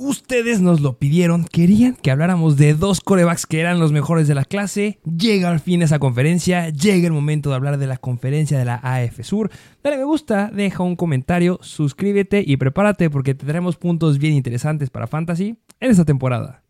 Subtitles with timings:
[0.00, 4.36] Ustedes nos lo pidieron, querían que habláramos de dos corebacks que eran los mejores de
[4.36, 5.00] la clase.
[5.04, 8.76] Llega al fin esa conferencia, llega el momento de hablar de la conferencia de la
[8.76, 9.50] AF Sur.
[9.82, 15.08] Dale me gusta, deja un comentario, suscríbete y prepárate porque tendremos puntos bien interesantes para
[15.08, 16.67] Fantasy en esta temporada.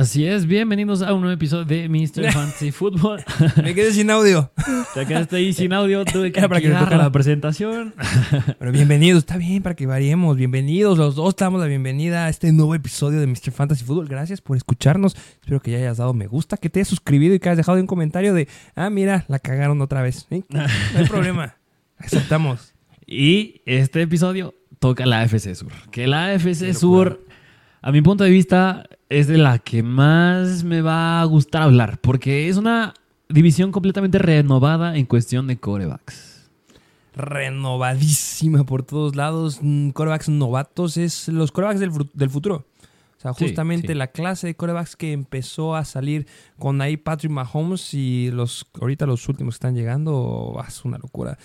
[0.00, 2.32] Así es, bienvenidos a un nuevo episodio de Mr.
[2.32, 3.22] Fantasy Football.
[3.62, 4.50] Me quedé sin audio.
[4.94, 6.96] Te quedaste ahí sin audio, tuve que Era para que tocara.
[6.96, 7.92] la presentación.
[8.58, 10.38] Pero bienvenidos, está bien para que variemos.
[10.38, 13.52] Bienvenidos, los dos damos la bienvenida a este nuevo episodio de Mr.
[13.52, 14.08] Fantasy Football.
[14.08, 15.14] Gracias por escucharnos.
[15.14, 17.78] Espero que ya hayas dado me gusta, que te hayas suscribido y que hayas dejado
[17.78, 20.26] un comentario de, ah, mira, la cagaron otra vez.
[20.30, 20.64] No
[20.96, 21.56] hay problema.
[21.98, 22.72] Aceptamos.
[23.06, 25.72] Y este episodio toca la AFC Sur.
[25.90, 26.72] Que la AFC.
[26.72, 27.20] Sur,
[27.82, 31.98] a mi punto de vista, es de la que más me va a gustar hablar.
[32.00, 32.94] Porque es una
[33.28, 36.50] división completamente renovada en cuestión de corebacks.
[37.14, 39.58] Renovadísima por todos lados.
[39.62, 42.66] Mm, Corebacks novatos es los corebacks del, del futuro.
[43.18, 43.94] O sea, justamente sí.
[43.94, 46.26] la clase de corebacks que empezó a salir
[46.58, 50.96] con ahí Patrick Mahomes y los ahorita los últimos que están llegando, ah, es una
[50.96, 51.36] locura.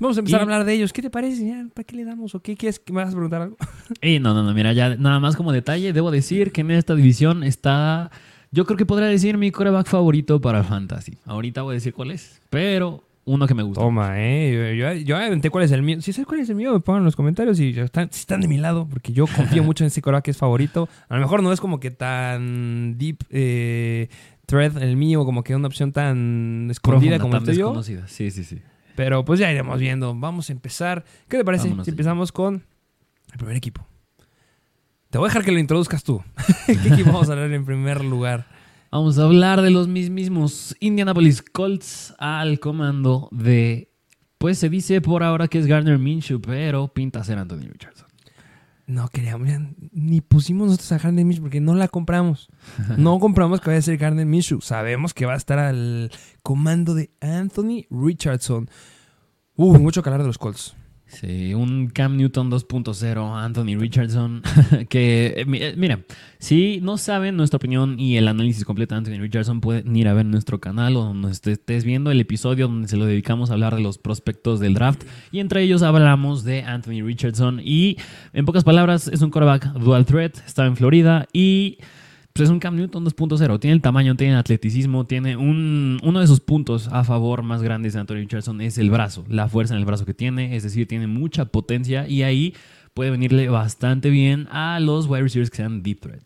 [0.00, 0.92] Vamos a empezar Y- a hablar de ellos.
[0.92, 1.46] ¿Qué te parece?
[1.46, 2.34] Ya, ¿Para qué le damos?
[2.34, 3.56] ¿O qué quieres que me vas a preguntar algo?
[4.02, 6.94] Y no, no, no, mira, ya nada más como detalle, debo decir que en esta
[6.94, 8.10] división está,
[8.52, 11.18] yo creo que podría decir mi coreback favorito para Fantasy.
[11.24, 13.80] Ahorita voy a decir cuál es, pero uno que me gusta.
[13.82, 14.74] Toma, eh.
[14.78, 16.00] Yo, yo, yo aventé cuál es el mío.
[16.00, 18.20] Si sabes cuál es el mío, me pongan en los comentarios y ya están, si
[18.20, 20.88] están de mi lado, porque yo confío mucho en ese coreback que es favorito.
[21.08, 24.08] A lo mejor no es como que tan deep eh,
[24.46, 27.64] thread el mío, como que una opción tan escondida Profunda, como el tan tuyo.
[27.66, 28.06] desconocida.
[28.08, 28.60] Sí, sí, sí.
[28.98, 30.12] Pero pues ya iremos viendo.
[30.12, 31.04] Vamos a empezar.
[31.28, 32.64] ¿Qué te parece Vámonos si empezamos con
[33.30, 33.86] el primer equipo?
[35.10, 36.20] Te voy a dejar que lo introduzcas tú.
[36.66, 38.48] ¿Qué equipo vamos a hablar en primer lugar?
[38.90, 43.92] Vamos a hablar de los mismos Indianapolis Colts al comando de,
[44.36, 48.07] pues se dice por ahora que es Garner Minshew, pero pinta ser Anthony Richardson.
[48.88, 49.46] No queríamos,
[49.92, 52.48] ni pusimos nosotros a Gardner Minshew porque no la compramos.
[52.96, 54.62] No compramos que vaya a ser Gardner Minshew.
[54.62, 56.10] Sabemos que va a estar al
[56.42, 58.70] comando de Anthony Richardson.
[59.56, 60.74] Uh, mucho calar de los Colts.
[61.10, 64.42] Sí, un Cam Newton 2.0, Anthony Richardson,
[64.90, 66.00] que, eh, eh, mira,
[66.38, 70.12] si no saben nuestra opinión y el análisis completo de Anthony Richardson, pueden ir a
[70.12, 73.54] ver nuestro canal o donde esté- estés viendo el episodio donde se lo dedicamos a
[73.54, 75.02] hablar de los prospectos del draft.
[75.32, 77.96] Y entre ellos hablamos de Anthony Richardson y,
[78.34, 81.78] en pocas palabras, es un quarterback dual threat, está en Florida y...
[82.38, 83.58] Pues es un Cam Newton 2.0.
[83.58, 87.64] Tiene el tamaño, tiene el atleticismo, tiene un, uno de sus puntos a favor más
[87.64, 90.62] grandes de Anthony Richardson es el brazo, la fuerza en el brazo que tiene, es
[90.62, 92.54] decir, tiene mucha potencia y ahí
[92.94, 96.22] puede venirle bastante bien a los wide receivers que sean deep threat.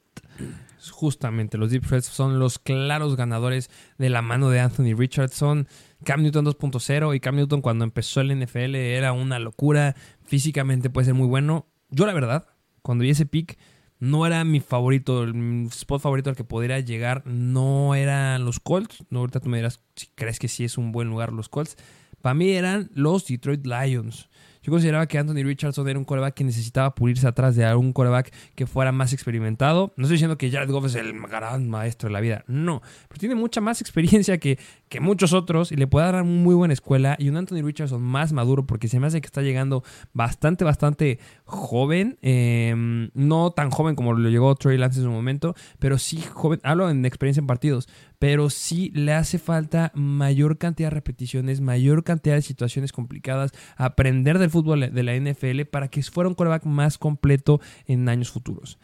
[0.90, 5.66] Justamente, los Deep Threats son los claros ganadores de la mano de Anthony Richardson.
[6.04, 9.96] Cam Newton 2.0 y Cam Newton cuando empezó el NFL era una locura.
[10.24, 11.68] Físicamente puede ser muy bueno.
[11.88, 12.48] Yo la verdad,
[12.82, 13.56] cuando vi ese pick,
[14.02, 19.04] no era mi favorito, el spot favorito al que pudiera llegar no eran los Colts.
[19.10, 21.76] No, ahorita tú me dirás si crees que sí es un buen lugar los Colts.
[22.20, 24.28] Para mí eran los Detroit Lions.
[24.62, 28.32] Yo consideraba que Anthony Richardson era un coreback que necesitaba pulirse atrás de algún coreback
[28.54, 29.92] que fuera más experimentado.
[29.96, 32.80] No estoy diciendo que Jared Goff es el gran maestro de la vida, no.
[33.08, 34.58] Pero tiene mucha más experiencia que,
[34.88, 37.16] que muchos otros y le puede dar una muy buena escuela.
[37.18, 41.18] Y un Anthony Richardson más maduro porque se me hace que está llegando bastante, bastante
[41.44, 42.18] joven.
[42.22, 46.60] Eh, no tan joven como lo llegó Trey Lance en su momento, pero sí joven.
[46.62, 47.88] Hablo en experiencia en partidos
[48.22, 54.38] pero sí le hace falta mayor cantidad de repeticiones, mayor cantidad de situaciones complicadas, aprender
[54.38, 58.78] del fútbol de la NFL para que fuera un quarterback más completo en años futuros.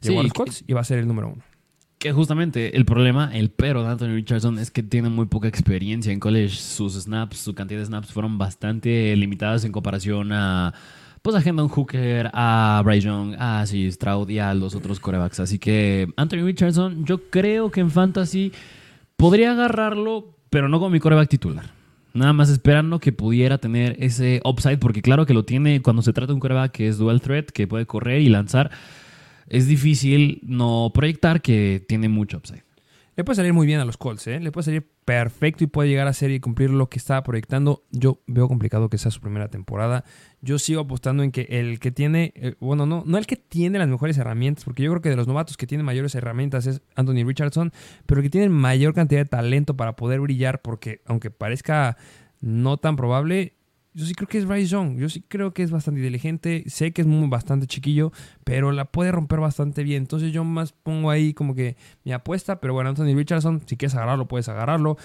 [0.00, 1.40] Llegó Sí, a los Colts y va a ser el número uno.
[2.00, 6.12] Que justamente el problema, el pero de Anthony Richardson es que tiene muy poca experiencia
[6.12, 6.56] en college.
[6.56, 10.74] Sus snaps, su cantidad de snaps fueron bastante limitadas en comparación a
[11.22, 13.88] pues a Hendon Hooker, a Bryce Young, a C.
[13.92, 15.38] Stroud y a los otros corebacks.
[15.38, 18.50] Así que Anthony Richardson, yo creo que en fantasy
[19.20, 21.66] podría agarrarlo, pero no como mi coreback titular.
[22.14, 26.12] Nada más esperando que pudiera tener ese upside, porque claro que lo tiene cuando se
[26.12, 28.70] trata de un coreback que es dual threat, que puede correr y lanzar.
[29.46, 32.64] Es difícil no proyectar que tiene mucho upside.
[33.20, 34.40] Le puede salir muy bien a los Colts, ¿eh?
[34.40, 37.84] Le puede salir perfecto y puede llegar a ser y cumplir lo que estaba proyectando.
[37.90, 40.04] Yo veo complicado que sea su primera temporada.
[40.40, 43.78] Yo sigo apostando en que el que tiene, eh, bueno, no, no el que tiene
[43.78, 46.80] las mejores herramientas, porque yo creo que de los novatos que tienen mayores herramientas es
[46.96, 47.74] Anthony Richardson,
[48.06, 51.98] pero que tiene mayor cantidad de talento para poder brillar, porque aunque parezca
[52.40, 53.52] no tan probable,
[53.92, 54.96] yo sí creo que es Bryce Young.
[54.96, 56.64] Yo sí creo que es bastante inteligente.
[56.66, 58.12] Sé que es muy, bastante chiquillo,
[58.44, 60.02] pero la puede romper bastante bien.
[60.02, 62.60] Entonces yo más pongo ahí como que mi apuesta.
[62.60, 64.96] Pero bueno, Anthony Richardson, si quieres agarrarlo, puedes agarrarlo.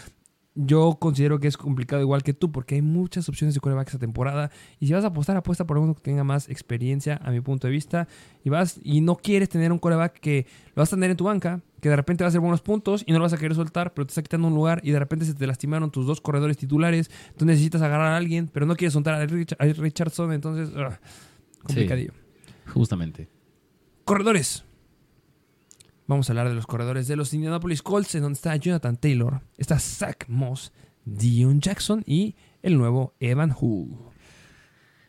[0.58, 4.00] Yo considero que es complicado igual que tú porque hay muchas opciones de coreback esta
[4.00, 7.42] temporada y si vas a apostar, apuesta por uno que tenga más experiencia a mi
[7.42, 8.08] punto de vista
[8.44, 11.26] y vas y no quieres tener un coreback que lo vas a tener en tu
[11.26, 13.54] banca, que de repente va a hacer buenos puntos y no lo vas a querer
[13.54, 16.22] soltar, pero te está quitando un lugar y de repente se te lastimaron tus dos
[16.22, 20.70] corredores titulares, tú necesitas agarrar a alguien, pero no quieres soltar a Richardson, entonces
[21.64, 22.14] complicadillo.
[22.74, 23.28] justamente.
[24.06, 24.64] Corredores.
[26.08, 29.42] Vamos a hablar de los corredores de los Indianapolis Colts, en donde está Jonathan Taylor,
[29.58, 30.72] está Zach Moss,
[31.04, 33.98] Dion Jackson y el nuevo Evan Hull.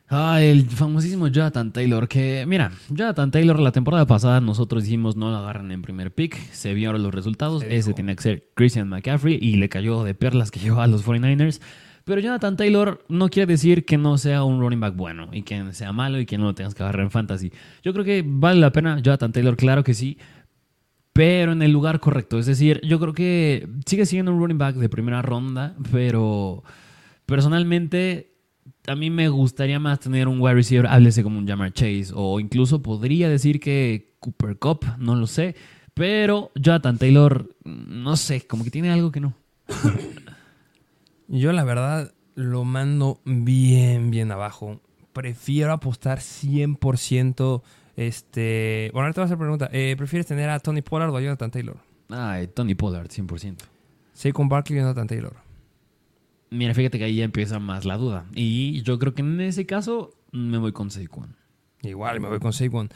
[0.09, 5.31] Ah, el famosísimo Jonathan Taylor, que mira, Jonathan Taylor la temporada pasada nosotros dijimos no
[5.31, 9.37] lo agarran en primer pick, se vieron los resultados, ese tenía que ser Christian McCaffrey
[9.41, 11.61] y le cayó de perlas que llevó a los 49ers.
[12.05, 15.73] Pero Jonathan Taylor no quiere decir que no sea un running back bueno y que
[15.73, 17.53] sea malo y que no lo tengas que agarrar en fantasy.
[17.83, 20.17] Yo creo que vale la pena Jonathan Taylor, claro que sí,
[21.17, 22.39] pero en el lugar correcto.
[22.39, 26.63] Es decir, yo creo que sigue siendo un running back de primera ronda, pero
[27.25, 28.35] personalmente
[28.87, 32.39] a mí me gustaría más tener un wide receiver, háblese como un Jamar Chase, o
[32.39, 35.57] incluso podría decir que Cooper Cup, no lo sé,
[35.95, 39.35] pero Jonathan Taylor, no sé, como que tiene algo que no.
[41.29, 44.83] yo la verdad lo mando bien, bien abajo.
[45.15, 47.63] Prefiero apostar 100%
[47.97, 49.71] este, bueno, ahora te voy a hacer pregunta.
[49.73, 51.77] Eh, ¿Prefieres tener a Tony Pollard o a Jonathan Taylor?
[52.11, 54.33] Ay, Tony Pollard, 100%.
[54.33, 55.37] con Barkley o Jonathan Taylor.
[56.51, 58.27] Mira, fíjate que ahí ya empieza más la duda.
[58.35, 61.37] Y yo creo que en ese caso me voy con Saquon.
[61.83, 62.91] Igual, me voy con Saquon.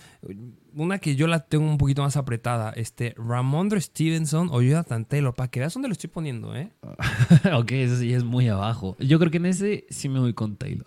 [0.74, 2.70] Una que yo la tengo un poquito más apretada.
[2.70, 5.34] Este, Ramondre Stevenson o Jonathan Taylor.
[5.34, 6.72] Para que veas dónde lo estoy poniendo, ¿eh?
[7.52, 8.96] ok, eso sí es muy abajo.
[9.00, 10.86] Yo creo que en ese sí me voy con Taylor.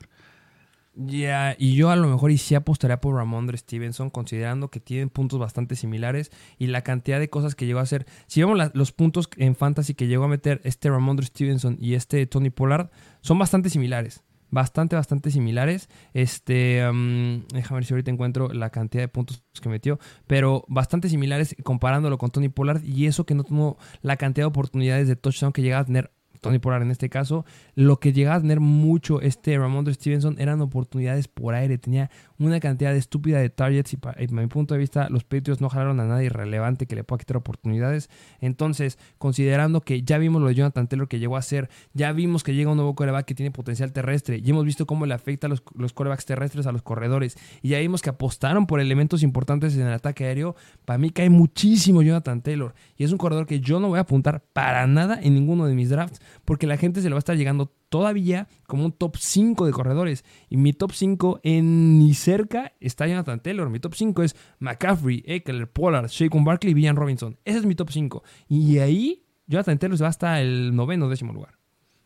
[0.95, 5.10] Ya, y yo a lo mejor y sí apostaría por Ramondre Stevenson, considerando que tienen
[5.10, 8.06] puntos bastante similares y la cantidad de cosas que llegó a hacer.
[8.28, 12.28] Si vemos los puntos en fantasy que llegó a meter este Ramondre Stevenson y este
[12.28, 12.92] Tony Pollard,
[13.22, 14.24] son bastante similares.
[14.51, 15.90] Bastante, bastante similares.
[16.13, 19.98] Este, um, déjame ver si ahorita encuentro la cantidad de puntos que metió,
[20.28, 24.50] pero bastante similares comparándolo con Tony Pollard y eso que no tuvo la cantidad de
[24.50, 26.12] oportunidades de touchdown que llega a tener
[26.44, 31.28] Tony en este caso, lo que llegaba a tener mucho este Ramondre Stevenson eran oportunidades
[31.28, 31.78] por aire.
[31.78, 35.69] Tenía una cantidad estúpida de targets y para, mi punto de vista los Patriots no
[35.69, 38.10] jalaron a nadie relevante que le pueda quitar oportunidades.
[38.42, 42.44] Entonces, considerando que ya vimos lo de Jonathan Taylor que llegó a ser, ya vimos
[42.44, 45.48] que llega un nuevo coreback que tiene potencial terrestre y hemos visto cómo le afecta
[45.48, 49.24] a los, los corebacks terrestres a los corredores y ya vimos que apostaron por elementos
[49.24, 50.56] importantes en el ataque aéreo,
[50.86, 54.01] para mí cae muchísimo Jonathan Taylor y es un corredor que yo no voy a
[54.01, 57.19] apuntar para nada en ninguno de mis drafts porque la gente se le va a
[57.19, 60.25] estar llegando todavía como un top 5 de corredores.
[60.50, 63.69] Y mi top 5 en ni cerca está Jonathan Taylor.
[63.69, 67.38] Mi top 5 es McCaffrey, Eckler, Pollard, Shaquan Barkley y Villan Robinson.
[67.45, 68.24] Ese es mi top 5.
[68.47, 71.57] Y ahí Jonathan Taylor se va hasta el noveno décimo lugar.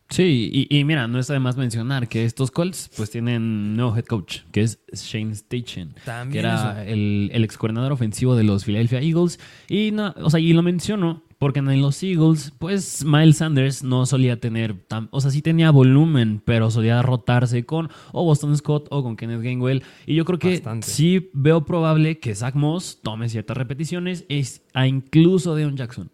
[0.09, 4.05] Sí, y, mira, no está de más mencionar que estos Colts pues tienen nuevo head
[4.05, 5.95] coach, que es Shane Station,
[6.31, 9.37] que era el, el, ex coordinador ofensivo de los Philadelphia Eagles.
[9.67, 14.05] Y, no, o sea, y lo menciono porque en los Eagles, pues Miles Sanders no
[14.05, 18.87] solía tener, tan, o sea, sí tenía volumen, pero solía rotarse con o Boston Scott
[18.89, 19.83] o con Kenneth Gainwell.
[20.05, 24.87] Y yo creo que sí veo probable que Zach Moss tome ciertas repeticiones, es, a
[24.87, 26.09] incluso de un Jackson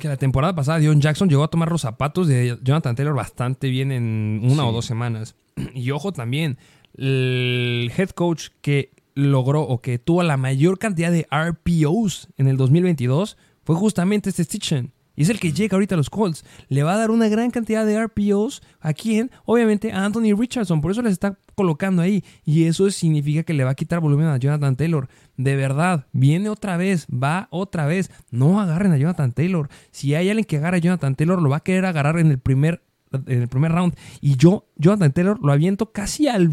[0.00, 3.68] que la temporada pasada Dion Jackson llegó a tomar los zapatos de Jonathan Taylor bastante
[3.68, 5.36] bien en una o dos semanas.
[5.74, 6.58] Y ojo también,
[6.96, 12.58] el head coach que logró o que tuvo la mayor cantidad de RPOs en el
[12.58, 14.92] 2022 fue justamente este Stitchen.
[15.16, 16.44] Y es el que llega ahorita a los Colts.
[16.68, 19.30] Le va a dar una gran cantidad de RPOs a quién?
[19.46, 20.80] Obviamente a Anthony Richardson.
[20.80, 22.22] Por eso les está colocando ahí.
[22.44, 25.08] Y eso significa que le va a quitar volumen a Jonathan Taylor.
[25.38, 28.10] De verdad, viene otra vez, va otra vez.
[28.30, 29.68] No agarren a Jonathan Taylor.
[29.90, 32.38] Si hay alguien que agarra a Jonathan Taylor, lo va a querer agarrar en el
[32.38, 33.94] primer, en el primer round.
[34.20, 36.52] Y yo, Jonathan Taylor, lo aviento casi al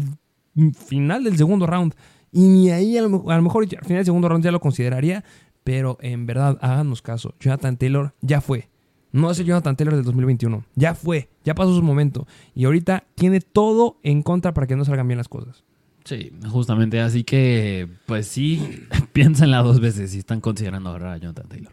[0.72, 1.94] final del segundo round.
[2.32, 5.22] Y ni ahí a lo, mejor al final del segundo round ya lo consideraría.
[5.64, 7.34] Pero en verdad, háganos caso.
[7.40, 8.68] Jonathan Taylor ya fue.
[9.12, 10.64] No es el Jonathan Taylor del 2021.
[10.74, 11.28] Ya fue.
[11.44, 12.26] Ya pasó su momento.
[12.54, 15.64] Y ahorita tiene todo en contra para que no salgan bien las cosas.
[16.04, 17.00] Sí, justamente.
[17.00, 21.72] Así que, pues sí, piénsenla dos veces si están considerando agarrar a Jonathan Taylor.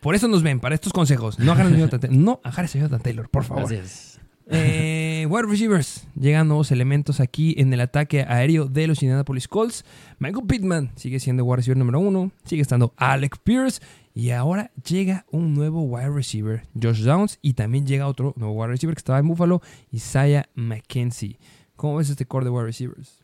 [0.00, 1.38] Por eso nos ven, para estos consejos.
[1.38, 2.18] No agarren a Jonathan Taylor.
[2.18, 3.64] No agarres a Jonathan Taylor, por favor.
[3.64, 4.11] Así es.
[4.46, 6.06] Eh, wide receivers.
[6.18, 9.84] Llegan nuevos elementos aquí en el ataque aéreo de los Indianapolis Colts.
[10.18, 12.32] Michael Pittman sigue siendo wide receiver número uno.
[12.44, 13.80] Sigue estando Alec Pierce.
[14.14, 17.38] Y ahora llega un nuevo wide receiver, Josh Downs.
[17.40, 21.38] Y también llega otro nuevo wide receiver que estaba en Buffalo, Isaiah McKenzie.
[21.76, 23.20] ¿Cómo ves este core de wide receivers?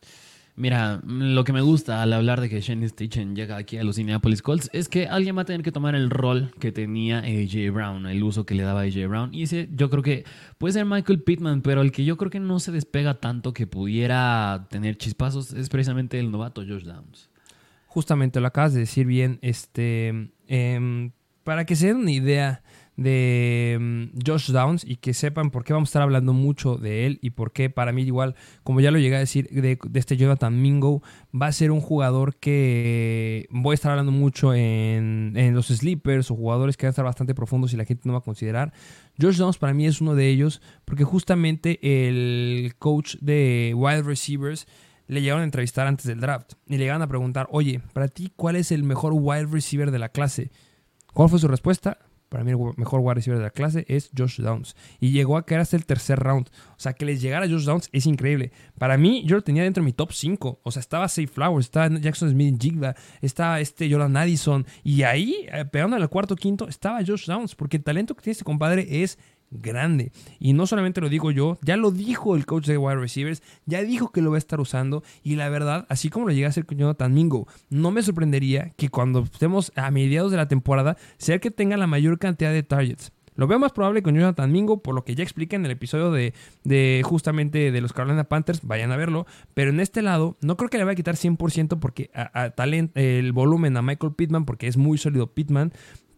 [0.59, 3.97] Mira, lo que me gusta al hablar de que Shane Stitchen llega aquí a los
[3.97, 7.71] Indianapolis Colts es que alguien va a tener que tomar el rol que tenía AJ
[7.71, 9.33] Brown, el uso que le daba AJ Brown.
[9.33, 10.25] Y ese yo creo que
[10.57, 13.67] puede ser Michael Pittman, pero el que yo creo que no se despega tanto que
[13.67, 17.29] pudiera tener chispazos es precisamente el novato Josh Downs.
[17.87, 19.39] Justamente lo acabas de decir bien.
[19.41, 21.11] Este, em,
[21.45, 22.63] para que se den una idea
[22.99, 27.05] de mm, Josh Downs y que sepan por qué vamos a estar hablando mucho de
[27.05, 30.17] él y por qué para mí igual, como ya lo llegué a decir, de, este
[30.17, 31.01] Jonathan Mingo,
[31.33, 36.29] va a ser un jugador que voy a estar hablando mucho en, en, los sleepers
[36.29, 38.73] o jugadores que van a estar bastante profundos y la gente no va a considerar.
[39.19, 44.67] Josh Downs para mí es uno de ellos porque justamente el coach de wide receivers
[45.07, 48.31] le llegaron a entrevistar antes del draft y le llegaron a preguntar, oye, para ti,
[48.35, 50.51] ¿cuál es el mejor wide receiver de la clase?
[51.13, 51.97] ¿Cuál fue su respuesta?
[52.29, 54.75] Para mí el mejor wide receiver de la clase es Josh Downs.
[54.99, 56.47] Y llegó a quedar hasta el tercer round.
[56.47, 58.51] O sea, que les llegara Josh Downs es increíble.
[58.77, 60.59] Para mí, yo lo tenía dentro de mi top 5.
[60.63, 64.65] O sea, estaba Safe Flowers, estaba Jackson Smith Jigba, estaba este Jordan Addison.
[64.83, 67.55] Y ahí, eh, pegando al cuarto quinto, estaba Josh Downs.
[67.55, 69.17] Porque el talento que tiene este compadre es
[69.51, 70.11] grande.
[70.39, 73.81] Y no solamente lo digo yo, ya lo dijo el coach de wide receivers, ya
[73.83, 75.03] dijo que lo va a estar usando.
[75.23, 78.71] Y la verdad, así como lo llega a hacer con Jonathan Mingo, no me sorprendería
[78.77, 82.63] que cuando estemos a mediados de la temporada, sea que tenga la mayor cantidad de
[82.63, 83.11] targets.
[83.39, 86.11] Lo veo más probable con Jonathan Mingo, por lo que ya expliqué en el episodio
[86.11, 86.33] de,
[86.65, 89.25] de, justamente de los Carolina Panthers, vayan a verlo.
[89.53, 92.11] Pero en este lado, no creo que le vaya a quitar 100% porque
[92.95, 95.71] el volumen a Michael Pittman, porque es muy sólido Pittman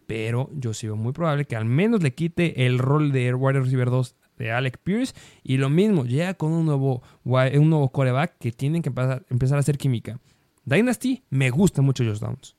[0.06, 3.90] pero yo sigo muy probable que al menos le quite el rol de wide receiver
[3.90, 8.52] 2 de Alec Pierce y lo mismo, llega con un nuevo, un nuevo coreback que
[8.52, 10.20] tienen que empezar, empezar a hacer química.
[10.64, 12.56] Dynasty, me gusta mucho Josh Downs.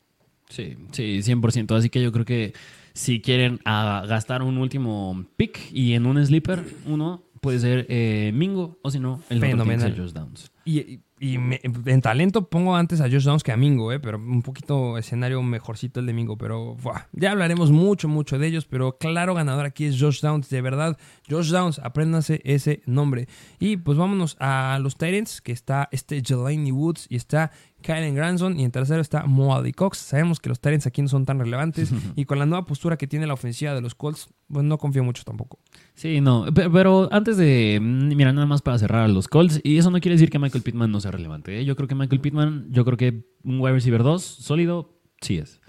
[0.50, 1.76] Sí, sí, 100%.
[1.76, 2.54] Así que yo creo que
[2.94, 8.32] si quieren ah, gastar un último pick y en un sleeper, uno puede ser eh,
[8.34, 9.96] Mingo o si no, el Fenomenal.
[9.98, 10.52] Josh Downs.
[10.66, 14.00] Y, y en talento pongo antes a Josh Downs que a Mingo, ¿eh?
[14.00, 16.38] pero un poquito escenario mejorcito el de Mingo.
[16.38, 16.76] Pero
[17.14, 18.66] ya hablaremos mucho, mucho de ellos.
[18.66, 20.50] Pero claro, ganador aquí es Josh Downs.
[20.50, 20.98] De verdad,
[21.30, 23.28] Josh Downs, apréndase ese nombre.
[23.60, 27.52] Y pues vámonos a los Titans, que está este Jelani Woods y está
[27.84, 28.60] Kylen Granson.
[28.60, 30.00] Y en tercero está Moady Cox.
[30.00, 31.92] Sabemos que los Titans aquí no son tan relevantes.
[32.16, 35.04] y con la nueva postura que tiene la ofensiva de los Colts, pues no confío
[35.04, 35.60] mucho tampoco.
[35.94, 36.46] Sí, no.
[36.52, 37.80] Pero antes de.
[37.80, 39.62] Mira, nada más para cerrar a los Colts.
[39.64, 41.60] Y eso no quiere decir que Michael Pittman no sea relevante.
[41.60, 41.66] ¿eh?
[41.66, 45.62] Yo creo que Michael Pittman, yo creo que un wide receiver 2 sólido, sí es.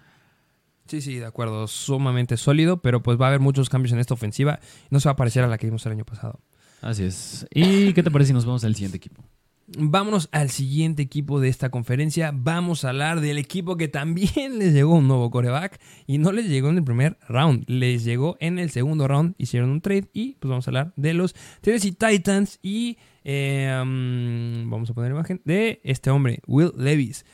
[0.86, 4.14] Sí, sí, de acuerdo, sumamente sólido, pero pues va a haber muchos cambios en esta
[4.14, 4.60] ofensiva.
[4.90, 6.40] No se va a parecer a la que vimos el año pasado.
[6.82, 7.46] Así es.
[7.50, 9.24] ¿Y qué te parece si nos vamos al siguiente equipo?
[9.66, 12.32] Vámonos al siguiente equipo de esta conferencia.
[12.34, 16.48] Vamos a hablar del equipo que también les llegó un nuevo coreback y no les
[16.48, 20.34] llegó en el primer round, les llegó en el segundo round, hicieron un trade y
[20.34, 25.80] pues vamos a hablar de los Tennessee Titans y um, vamos a poner imagen de
[25.82, 27.24] este hombre, Will Levis.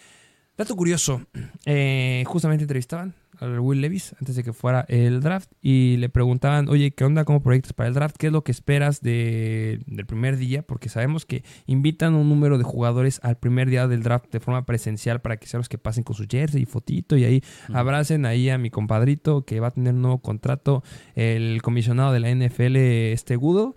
[0.56, 1.22] Dato curioso,
[1.64, 6.68] eh, justamente entrevistaban a Will Levis antes de que fuera el draft y le preguntaban,
[6.68, 7.24] oye, ¿qué onda?
[7.24, 8.16] ¿Cómo proyectas para el draft?
[8.18, 10.62] ¿Qué es lo que esperas del primer día?
[10.62, 14.66] Porque sabemos que invitan un número de jugadores al primer día del draft de forma
[14.66, 17.42] presencial para que sean los que pasen con su jersey y fotito y ahí
[17.72, 20.82] abracen ahí a mi compadrito que va a tener un nuevo contrato,
[21.14, 23.74] el comisionado de la NFL, este Gudo.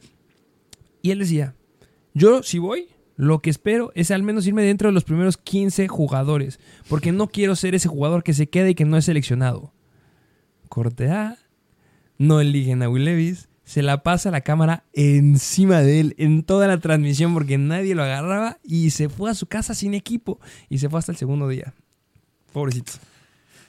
[1.01, 1.55] Y él decía,
[2.13, 2.87] yo si voy,
[3.23, 7.27] lo que espero es al menos irme dentro de los primeros 15 jugadores, porque no
[7.27, 9.71] quiero ser ese jugador que se queda y que no es seleccionado.
[10.69, 11.37] Corte A,
[12.17, 16.67] no eligen a Will Levis, se la pasa la cámara encima de él en toda
[16.67, 20.39] la transmisión porque nadie lo agarraba y se fue a su casa sin equipo
[20.69, 21.73] y se fue hasta el segundo día.
[22.51, 22.93] Pobrecito.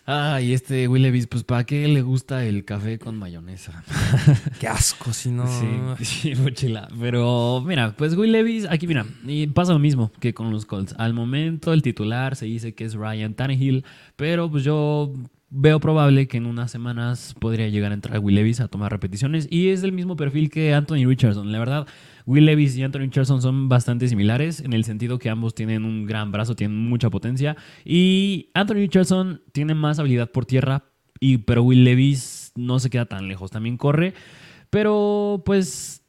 [0.07, 3.83] Ah, y este Will Levis, pues ¿para qué le gusta el café con mayonesa?
[4.61, 5.47] qué asco, si no.
[5.47, 6.89] Sí, sí, mochila.
[7.01, 10.95] Pero mira, pues Will Levis, aquí mira, y pasa lo mismo que con los Colts.
[10.99, 13.85] Al momento el titular se dice que es Ryan Tannehill,
[14.17, 15.11] pero pues yo
[15.57, 19.47] veo probable que en unas semanas podría llegar a entrar Will Levis a tomar repeticiones
[19.49, 21.53] y es del mismo perfil que Anthony Richardson.
[21.53, 21.87] La verdad,
[22.27, 26.07] Will Levis y Anthony Richardson son bastante similares en el sentido que ambos tienen un
[26.07, 30.87] gran brazo, tienen mucha potencia y Anthony Richardson tiene más habilidad por tierra,
[31.21, 34.13] y, pero Will Levis no se queda tan lejos, también corre,
[34.71, 36.01] pero pues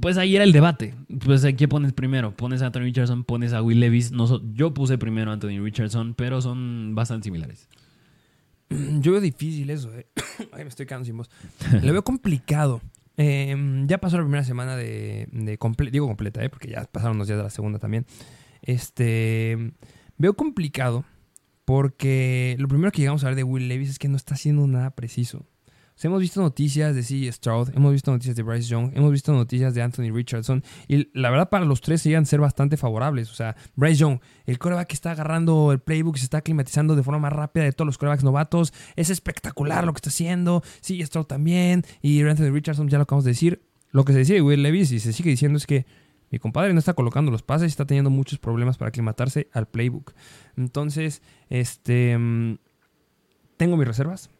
[0.00, 0.94] pues ahí era el debate.
[1.24, 2.36] Pues ¿qué pones primero?
[2.36, 3.24] ¿Pones a Anthony Richardson?
[3.24, 4.12] ¿Pones a Will Levis?
[4.12, 7.66] No, yo puse primero a Anthony Richardson, pero son bastante similares.
[9.00, 9.94] yo veo difícil eso.
[9.94, 10.06] eh.
[10.52, 11.30] Ay, me estoy quedando sin voz.
[11.82, 12.80] Lo veo complicado.
[13.16, 17.18] Eh, ya pasó la primera semana de, de comple- digo completa, eh, porque ya pasaron
[17.18, 18.06] los días de la segunda también.
[18.62, 19.72] Este
[20.18, 21.04] veo complicado
[21.64, 24.66] porque lo primero que llegamos a ver de Will Levis es que no está haciendo
[24.66, 25.46] nada preciso.
[26.00, 27.30] Hemos visto noticias de C.
[27.32, 31.30] Stroud, hemos visto noticias de Bryce Young, hemos visto noticias de Anthony Richardson y la
[31.30, 33.30] verdad para los tres llegan a ser bastante favorables.
[33.30, 37.02] O sea, Bryce Young, el coreback que está agarrando el playbook se está aclimatizando de
[37.02, 40.62] forma más rápida de todos los corebacks novatos, es espectacular lo que está haciendo.
[40.80, 41.04] C.
[41.04, 43.62] Stroud también y Anthony Richardson ya lo acabamos de decir.
[43.90, 45.86] Lo que se decía de Will Levis y se sigue diciendo es que
[46.30, 50.12] mi compadre no está colocando los pases está teniendo muchos problemas para aclimatarse al playbook.
[50.56, 52.58] Entonces, este mm,
[53.56, 54.30] tengo mis reservas.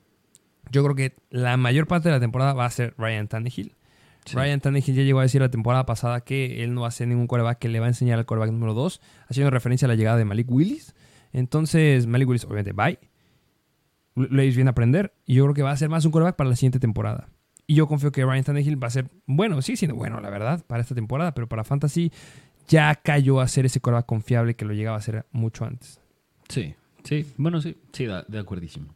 [0.71, 3.75] Yo creo que la mayor parte de la temporada va a ser Ryan Tannehill.
[4.25, 4.37] Sí.
[4.37, 7.09] Ryan Tannehill ya llegó a decir la temporada pasada que él no va a ser
[7.09, 9.95] ningún coreback que le va a enseñar al coreback número 2, haciendo referencia a la
[9.95, 10.95] llegada de Malik Willis.
[11.33, 12.99] Entonces, Malik Willis, obviamente, bye.
[14.31, 16.51] Leis viene a aprender y yo creo que va a ser más un coreback para
[16.51, 17.29] la siguiente temporada.
[17.67, 20.65] Y yo confío que Ryan Tannehill va a ser bueno, sí, siendo bueno, la verdad,
[20.67, 22.11] para esta temporada, pero para Fantasy
[22.67, 26.01] ya cayó a ser ese coreback confiable que lo llegaba a ser mucho antes.
[26.49, 28.95] Sí, sí, bueno, sí, sí, da- de acuerdísimo.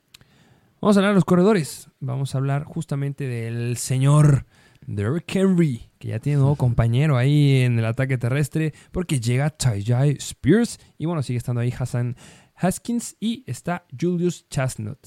[0.83, 1.89] Vamos a hablar de los corredores.
[2.01, 4.47] Vamos a hablar justamente del señor
[4.85, 10.17] Derrick Henry, que ya tiene nuevo compañero ahí en el ataque terrestre, porque llega Tajay
[10.19, 12.17] Spears y bueno, sigue estando ahí Hassan
[12.57, 14.99] Haskins y está Julius Chestnut.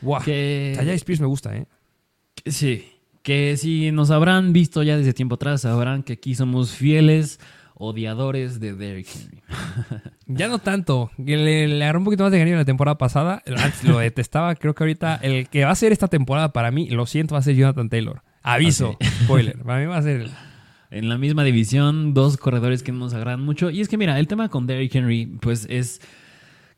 [0.00, 0.22] Wow.
[0.24, 1.68] Que, Tajay Spears me gusta, ¿eh?
[2.46, 2.84] sí,
[3.22, 7.38] que si nos habrán visto ya desde tiempo atrás, sabrán que aquí somos fieles
[7.74, 9.41] odiadores de Derrick Henry.
[10.26, 11.10] Ya no tanto.
[11.18, 13.42] Le, le agarró un poquito más de cariño la temporada pasada.
[13.46, 14.54] Antes lo detestaba.
[14.54, 17.40] Creo que ahorita el que va a ser esta temporada para mí, lo siento, va
[17.40, 18.22] a ser Jonathan Taylor.
[18.42, 19.04] Aviso, Ok.
[19.24, 19.58] spoiler.
[19.58, 20.30] Para mí va a ser el-
[20.90, 23.70] En la misma división, dos corredores que nos agradan mucho.
[23.70, 26.00] Y es que, mira, el tema con Derrick Henry, pues es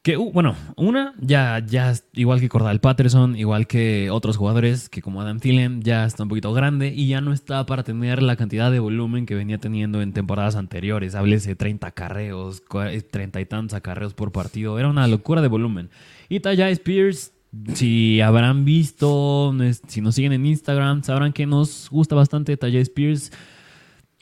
[0.05, 5.01] que, uh, bueno, una, ya, ya, igual que Cordal Patterson, igual que otros jugadores, que
[5.01, 8.37] como Adam Thielen, ya está un poquito grande y ya no está para tener la
[8.37, 11.15] cantidad de volumen que venía teniendo en temporadas anteriores.
[11.15, 14.79] Háblese 30 carreos, cua- 30 y tantos acarreos por partido.
[14.79, 15.89] Era una locura de volumen.
[16.29, 17.33] Y Tajay Spears,
[17.73, 19.55] si habrán visto,
[19.89, 23.33] si nos siguen en Instagram, sabrán que nos gusta bastante Tajay Spears.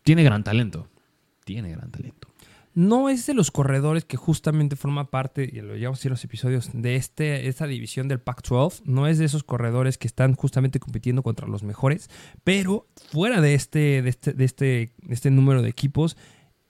[0.05, 0.87] Tiene gran talento.
[1.45, 2.22] Tiene gran talento.
[2.75, 6.71] No es de los corredores que justamente forma parte, y lo llevamos a los episodios,
[6.73, 8.83] de este, esta división del Pac-12.
[8.85, 12.09] No es de esos corredores que están justamente compitiendo contra los mejores,
[12.45, 14.65] pero fuera de este, de este, de este,
[15.03, 16.17] de este número de equipos,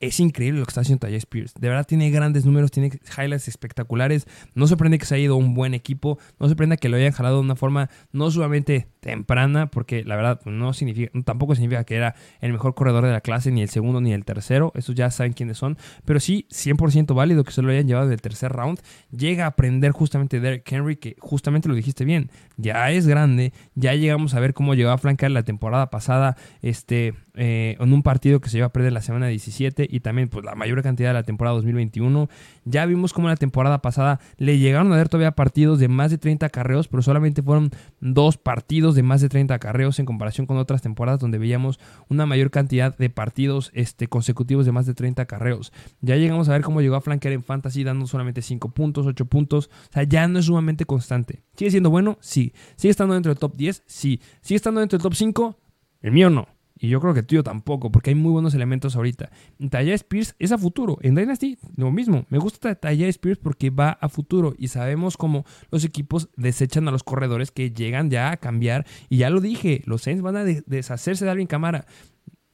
[0.02, 1.54] es increíble lo que está haciendo Tajay Spears.
[1.54, 4.26] De verdad tiene grandes números, tiene highlights espectaculares.
[4.54, 6.18] No sorprende que se haya ido un buen equipo.
[6.40, 10.40] No sorprende que lo hayan jalado de una forma no sumamente temprana, porque la verdad
[10.44, 14.00] no significa, tampoco significa que era el mejor corredor de la clase, ni el segundo
[14.00, 14.72] ni el tercero.
[14.76, 15.76] Esos ya saben quiénes son.
[16.04, 18.80] Pero sí, 100% válido que se lo hayan llevado del tercer round.
[19.10, 22.30] Llega a aprender justamente Derrick Henry, que justamente lo dijiste bien.
[22.56, 23.52] Ya es grande.
[23.74, 26.36] Ya llegamos a ver cómo llegó a flanquear la temporada pasada.
[26.62, 27.14] Este.
[27.34, 30.44] eh, en un partido que se iba a perder la semana 17 y también pues
[30.44, 32.28] la mayor cantidad de la temporada 2021.
[32.64, 36.18] Ya vimos cómo la temporada pasada le llegaron a dar todavía partidos de más de
[36.18, 40.56] 30 carreos, pero solamente fueron dos partidos de más de 30 carreos en comparación con
[40.56, 41.78] otras temporadas donde veíamos
[42.08, 45.72] una mayor cantidad de partidos este, consecutivos de más de 30 carreos.
[46.00, 49.24] Ya llegamos a ver cómo llegó a flanquear en fantasy dando solamente 5 puntos, 8
[49.26, 49.70] puntos.
[49.90, 51.42] O sea, ya no es sumamente constante.
[51.56, 52.18] ¿Sigue siendo bueno?
[52.20, 52.52] Sí.
[52.76, 53.82] ¿Sigue estando dentro del top 10?
[53.86, 54.20] Sí.
[54.40, 55.58] ¿Sigue estando dentro del top 5?
[56.02, 56.48] El mío no.
[56.82, 59.30] Y yo creo que tuyo tampoco, porque hay muy buenos elementos ahorita.
[59.70, 60.98] Tajay Spears es a futuro.
[61.00, 62.26] En Dynasty, lo mismo.
[62.28, 64.52] Me gusta Tajay Spears porque va a futuro.
[64.58, 68.84] Y sabemos cómo los equipos desechan a los corredores que llegan ya a cambiar.
[69.08, 71.86] Y ya lo dije, los Saints van a de- deshacerse de Alvin Camara.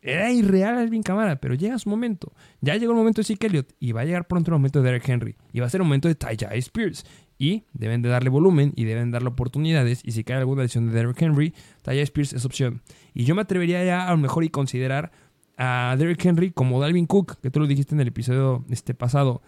[0.02, 2.34] Era irreal Alvin Camara, pero llega su momento.
[2.60, 4.90] Ya llegó el momento de Zeke Elliott y va a llegar pronto el momento de
[4.90, 5.36] Derek Henry.
[5.54, 7.06] Y va a ser el momento de Tajay Spears.
[7.38, 10.00] Y deben de darle volumen y deben darle oportunidades.
[10.04, 12.82] Y si cae alguna lesión de Derek Henry, Tajay Spears es opción.
[13.14, 15.12] Y yo me atrevería ya a lo mejor y considerar
[15.58, 19.42] a Derrick Henry como Dalvin Cook, que tú lo dijiste en el episodio este pasado.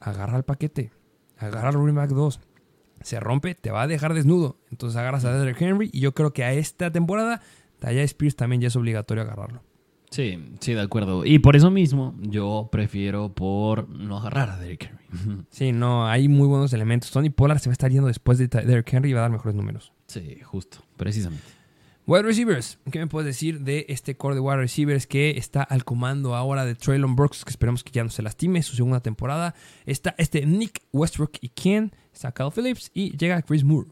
[0.00, 0.90] Agarra el paquete,
[1.38, 2.40] agarra el back 2.
[3.02, 4.58] Se rompe, te va a dejar desnudo.
[4.70, 7.40] Entonces agarras a Derrick Henry y yo creo que a esta temporada
[7.78, 9.62] Tajay Spears también ya es obligatorio agarrarlo.
[10.10, 11.24] Sí, sí, de acuerdo.
[11.24, 15.01] Y por eso mismo yo prefiero por no agarrar a Derrick Henry.
[15.50, 17.10] Sí, no, hay muy buenos elementos.
[17.10, 19.30] Tony Pollard se va a estar yendo después de Derrick Henry y va a dar
[19.30, 19.92] mejores números.
[20.06, 21.44] sí, justo, precisamente.
[22.04, 22.78] Wide receivers.
[22.90, 26.64] ¿Qué me puedes decir de este core de wide receivers que está al comando ahora
[26.64, 29.54] de Traylon Brooks, que esperemos que ya no se lastime, su segunda temporada?
[29.86, 31.92] Está este Nick Westbrook y quién?
[32.12, 33.88] Está Kyle Phillips y llega Chris Moore.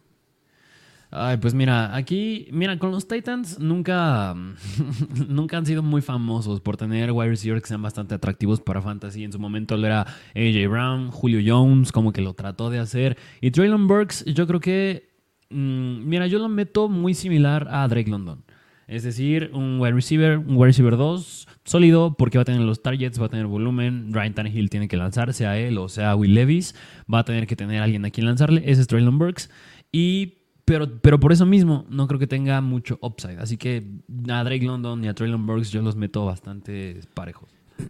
[1.12, 4.32] Ay, pues mira, aquí, mira, con los Titans nunca,
[5.28, 9.24] nunca han sido muy famosos por tener wide receivers que sean bastante atractivos para fantasy.
[9.24, 10.02] En su momento lo era
[10.36, 13.18] AJ Brown, Julio Jones, como que lo trató de hacer.
[13.40, 15.10] Y Traylon Burks, yo creo que
[15.50, 18.44] mm, mira, yo lo meto muy similar a Drake London.
[18.86, 22.82] Es decir, un wide receiver, un wide receiver 2, sólido, porque va a tener los
[22.82, 24.12] targets, va a tener volumen.
[24.12, 26.76] Ryan Tannehill tiene que lanzarse a él, o sea, Will Levis.
[27.12, 28.62] Va a tener que tener alguien a quien lanzarle.
[28.64, 29.50] Ese es Traylon Burks.
[29.92, 30.39] Y
[30.70, 33.38] pero, pero por eso mismo no creo que tenga mucho upside.
[33.40, 33.84] Así que
[34.28, 37.48] a Drake London y a Traylon Burks yo los meto bastante parejos.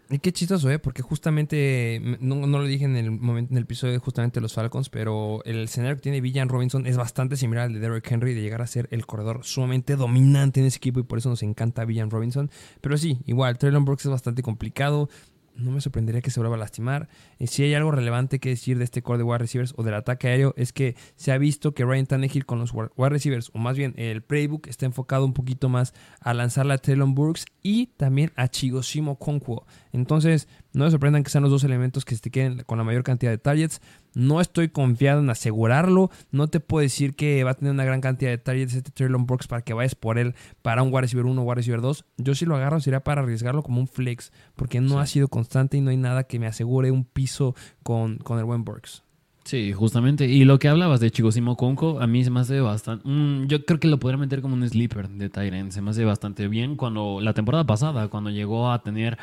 [0.09, 0.79] Y qué chistoso, ¿eh?
[0.79, 4.89] Porque justamente, no, no, lo dije en el momento, en el episodio justamente los Falcons,
[4.89, 8.41] pero el escenario que tiene Villan Robinson es bastante similar al de Derrick Henry, de
[8.41, 11.85] llegar a ser el corredor sumamente dominante en ese equipo y por eso nos encanta
[11.85, 12.49] Villan Robinson.
[12.79, 15.07] Pero sí, igual, Traylon Brooks es bastante complicado
[15.55, 17.09] no me sorprendería que se vuelva a lastimar.
[17.39, 19.93] Y si hay algo relevante que decir de este core de wide receivers o del
[19.93, 23.59] ataque aéreo, es que se ha visto que Ryan Tannehill con los wide receivers, o
[23.59, 27.87] más bien el playbook, está enfocado un poquito más a lanzarle a Traylon Burks y
[27.87, 29.65] también a Chigosimo Conquo.
[29.91, 33.03] Entonces, no me sorprendan que sean los dos elementos que se queden con la mayor
[33.03, 33.81] cantidad de targets.
[34.13, 36.09] No estoy confiado en asegurarlo.
[36.31, 39.25] No te puedo decir que va a tener una gran cantidad de targets este Traylon
[39.25, 42.05] Brooks para que vayas por él para un wide receiver 1 o wide receiver 2.
[42.17, 45.77] Yo si lo agarro sería para arriesgarlo como un flex porque no ha sido constante
[45.77, 49.03] y no hay nada que me asegure un piso con, con el buen Brooks.
[49.43, 50.27] Sí, justamente.
[50.27, 53.07] Y lo que hablabas de Chigosimo Conco, a mí se me hace bastante.
[53.07, 55.71] Mm, yo creo que lo podría meter como un sleeper de Tyrant.
[55.71, 56.75] Se me hace bastante bien.
[56.75, 59.17] Cuando la temporada pasada, cuando llegó a tener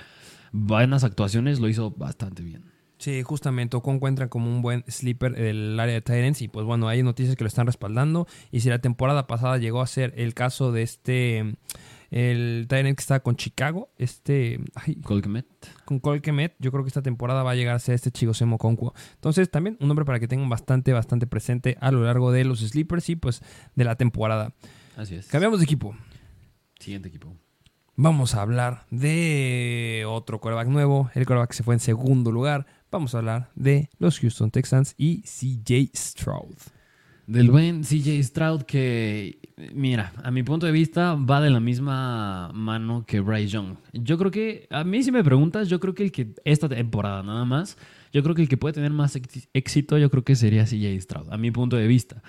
[0.52, 2.64] buenas actuaciones, lo hizo bastante bien.
[2.98, 6.88] Sí, justamente, Ocon encuentra como un buen sleeper el área de Tyrants y pues bueno,
[6.88, 10.34] hay noticias que lo están respaldando y si la temporada pasada llegó a ser el
[10.34, 11.56] caso de este,
[12.10, 14.60] el Tyrant que está con Chicago, este...
[15.04, 15.46] Colquemet.
[15.84, 18.94] Con Colquemet, yo creo que esta temporada va a llegar a ser este Chigosemo Conquo.
[19.14, 22.60] Entonces también un nombre para que tengan bastante, bastante presente a lo largo de los
[22.60, 23.42] sleepers y pues
[23.76, 24.54] de la temporada.
[24.96, 25.28] Así es.
[25.28, 25.94] Cambiamos de equipo.
[26.80, 27.36] Siguiente equipo
[28.00, 31.10] vamos a hablar de otro quarterback nuevo.
[31.14, 32.66] El quarterback se fue en segundo lugar.
[32.90, 36.56] Vamos a hablar de los Houston Texans y CJ Stroud.
[37.26, 39.38] Del buen CJ Stroud que,
[39.74, 43.76] mira, a mi punto de vista va de la misma mano que Bryce Young.
[43.92, 47.22] Yo creo que, a mí si me preguntas, yo creo que el que esta temporada
[47.22, 47.76] nada más,
[48.10, 49.18] yo creo que el que puede tener más
[49.52, 52.22] éxito, yo creo que sería CJ Stroud, a mi punto de vista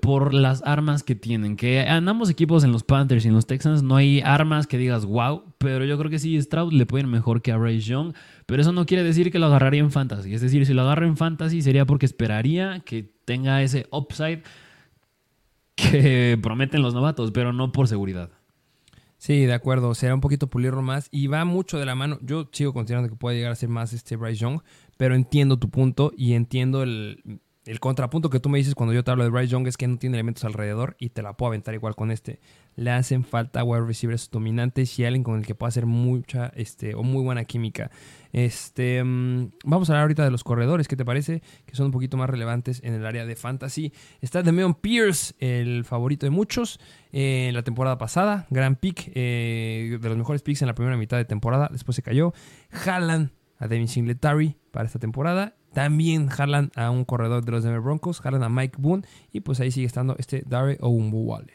[0.00, 1.56] por las armas que tienen.
[1.56, 4.76] Que en ambos equipos, en los Panthers y en los Texans, no hay armas que
[4.76, 7.78] digas wow, pero yo creo que sí, Stroud le puede ir mejor que a Ray
[7.78, 8.12] Young.
[8.46, 10.34] Pero eso no quiere decir que lo agarraría en fantasy.
[10.34, 14.42] Es decir, si lo agarra en fantasy sería porque esperaría que tenga ese upside
[15.76, 18.30] que prometen los novatos, pero no por seguridad.
[19.16, 19.94] Sí, de acuerdo.
[19.94, 21.08] Será un poquito pulirlo más.
[21.12, 22.18] Y va mucho de la mano.
[22.22, 24.60] Yo sigo considerando que puede llegar a ser más este Bryce Young.
[24.96, 29.04] Pero entiendo tu punto y entiendo el el contrapunto que tú me dices cuando yo
[29.04, 31.48] te hablo de Bryce Young es que no tiene elementos alrededor y te la puedo
[31.48, 32.40] aventar igual con este.
[32.76, 36.94] Le hacen falta wide receivers dominantes y alguien con el que pueda hacer mucha este,
[36.94, 37.90] o muy buena química.
[38.32, 41.42] Este, mm, vamos a hablar ahorita de los corredores, ¿qué te parece?
[41.66, 43.92] Que son un poquito más relevantes en el área de fantasy.
[44.22, 46.80] Está Demeon Pierce, el favorito de muchos
[47.12, 48.46] eh, en la temporada pasada.
[48.48, 51.68] Gran pick, eh, de los mejores picks en la primera mitad de temporada.
[51.70, 52.32] Después se cayó.
[52.70, 55.54] Jalan a Devin Singletary para esta temporada.
[55.72, 59.60] También jalan a un corredor de los Denver Broncos, jalan a Mike Boone y pues
[59.60, 61.52] ahí sigue estando este Dare Oumbuwale.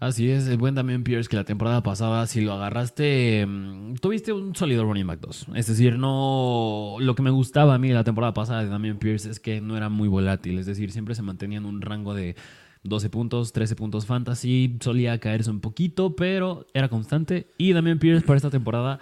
[0.00, 4.32] Así es, el buen Damian Pierce que la temporada pasada, si lo agarraste, mm, tuviste
[4.32, 5.48] un sólido running back 2.
[5.54, 6.96] Es decir, no.
[7.00, 9.76] Lo que me gustaba a mí la temporada pasada de Damian Pierce es que no
[9.76, 10.58] era muy volátil.
[10.58, 12.34] Es decir, siempre se mantenía en un rango de
[12.82, 14.78] 12 puntos, 13 puntos fantasy.
[14.80, 17.50] Solía caerse un poquito, pero era constante.
[17.58, 19.00] Y Damian Pierce para esta temporada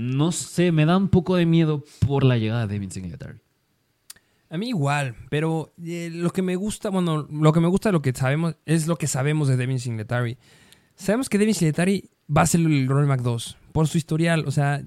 [0.00, 3.38] no sé, me da un poco de miedo por la llegada de Devin Singletary.
[4.48, 8.00] A mí igual, pero eh, lo que me gusta, bueno, lo que me gusta lo
[8.00, 10.38] que sabemos es lo que sabemos de Devin Singletary.
[10.96, 14.82] Sabemos que Devin Singletary va a ser el Mac 2 por su historial, o sea,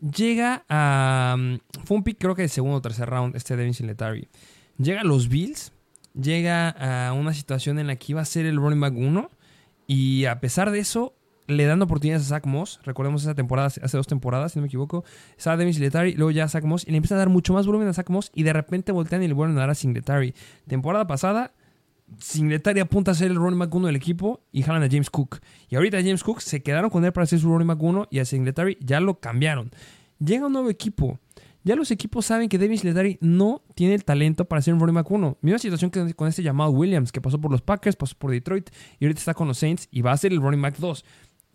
[0.00, 3.72] llega a mm, fue un pick creo que de segundo o tercer round este Devin
[3.72, 4.28] Singletary.
[4.76, 5.72] Llega a los Bills,
[6.12, 9.30] llega a una situación en la que iba a ser el running back 1
[9.86, 11.14] y a pesar de eso
[11.48, 12.78] le dan oportunidades a Zach Moss.
[12.84, 15.04] Recordemos esa temporada, hace dos temporadas, si no me equivoco.
[15.36, 16.86] Estaba Devin Singletary, luego ya Zach Moss.
[16.86, 18.30] Y le empiezan a dar mucho más volumen a Zach Moss.
[18.34, 20.34] Y de repente voltean y le vuelven a dar a Singletary.
[20.68, 21.52] Temporada pasada,
[22.18, 25.40] Singletary apunta a ser el running back 1 del equipo y jalan a James Cook.
[25.68, 28.18] Y ahorita James Cook se quedaron con él para ser su running back 1 y
[28.18, 29.70] a Singletary ya lo cambiaron.
[30.18, 31.18] Llega un nuevo equipo.
[31.64, 34.94] Ya los equipos saben que Devin Singletary no tiene el talento para ser un running
[34.94, 35.38] back 1.
[35.42, 38.70] Misma situación que con este llamado Williams, que pasó por los Packers, pasó por Detroit
[38.98, 41.04] y ahorita está con los Saints y va a ser el running back 2.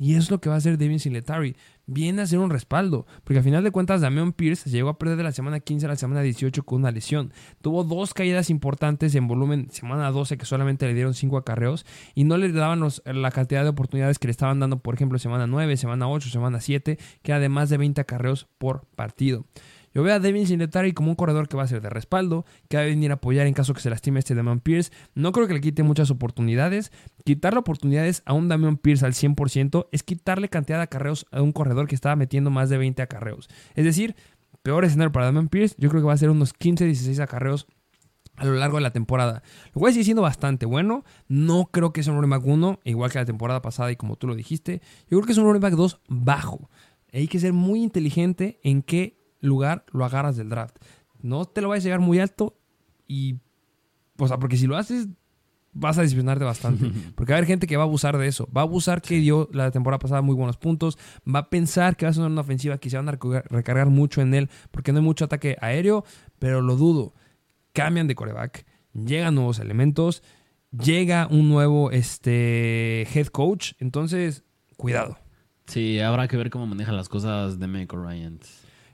[0.03, 1.55] Y es lo que va a hacer Devin Singletary.
[1.85, 3.05] Viene a ser un respaldo.
[3.23, 5.89] Porque al final de cuentas, Damian Pierce llegó a perder de la semana 15 a
[5.89, 7.31] la semana 18 con una lesión.
[7.61, 11.85] Tuvo dos caídas importantes en volumen, semana 12, que solamente le dieron 5 acarreos.
[12.15, 15.47] Y no le daban la cantidad de oportunidades que le estaban dando, por ejemplo, semana
[15.47, 19.45] 9, semana 8, semana 7, que además de 20 acarreos por partido.
[19.93, 22.77] Yo veo a Devin Singletary como un corredor que va a ser de respaldo, que
[22.77, 24.91] va a venir a apoyar en caso que se lastime este Damian Pierce.
[25.13, 26.91] No creo que le quite muchas oportunidades.
[27.23, 31.51] Quitarle oportunidades a un Damian Pierce al 100% es quitarle cantidad de acarreos a un
[31.51, 33.49] corredor que estaba metiendo más de 20 acarreos.
[33.75, 34.15] Es decir,
[34.63, 37.67] peor escenario para Damian Pierce, yo creo que va a ser unos 15, 16 acarreos
[38.35, 39.43] a lo largo de la temporada.
[39.73, 41.03] Lo cual sigue siendo bastante bueno.
[41.27, 44.15] No creo que sea un running back 1, igual que la temporada pasada y como
[44.15, 44.81] tú lo dijiste.
[45.09, 46.69] Yo creo que es un running back 2 bajo.
[47.11, 50.77] Hay que ser muy inteligente en qué lugar lo agarras del draft.
[51.21, 52.57] No te lo vayas a llegar muy alto
[53.07, 53.39] y...
[54.17, 55.07] O sea, porque si lo haces,
[55.73, 56.91] vas a decepcionarte bastante.
[57.15, 58.47] Porque va a haber gente que va a abusar de eso.
[58.55, 60.97] Va a abusar que dio la temporada pasada muy buenos puntos.
[61.27, 63.17] Va a pensar que va a ser una ofensiva que se van a
[63.49, 66.05] recargar mucho en él porque no hay mucho ataque aéreo,
[66.39, 67.13] pero lo dudo.
[67.73, 70.21] Cambian de coreback, llegan nuevos elementos,
[70.71, 73.73] llega un nuevo este, head coach.
[73.79, 74.43] Entonces,
[74.77, 75.17] cuidado.
[75.65, 78.39] Sí, habrá que ver cómo maneja las cosas de Michael Ryan.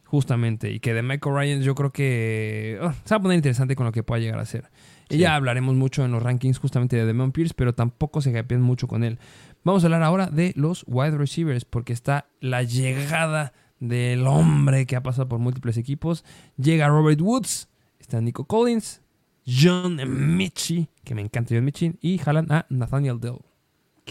[0.10, 3.76] Justamente, y que de Michael Ryan yo creo que ah, se va a poner interesante
[3.76, 4.72] con lo que pueda llegar a ser.
[5.08, 8.62] Y ya hablaremos mucho en los rankings justamente de Demon Pierce, pero tampoco se hypean
[8.62, 9.20] mucho con él.
[9.64, 14.96] Vamos a hablar ahora de los wide receivers, porque está la llegada del hombre que
[14.96, 16.26] ha pasado por múltiples equipos.
[16.58, 17.70] Llega Robert Woods,
[18.00, 19.02] está Nico Collins,
[19.46, 20.00] John
[20.36, 23.49] Michi, que me encanta John Michi, y jalan a Nathaniel Dell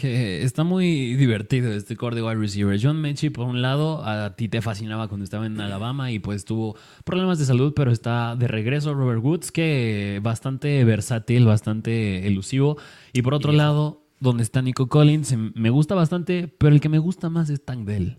[0.00, 2.78] que está muy divertido este core de wide receiver.
[2.80, 6.44] John Mechie, por un lado, a ti te fascinaba cuando estaba en Alabama y pues
[6.44, 12.78] tuvo problemas de salud, pero está de regreso Robert Woods, que bastante versátil, bastante elusivo.
[13.12, 17.00] Y por otro lado, donde está Nico Collins, me gusta bastante, pero el que me
[17.00, 18.18] gusta más es Tank Dell.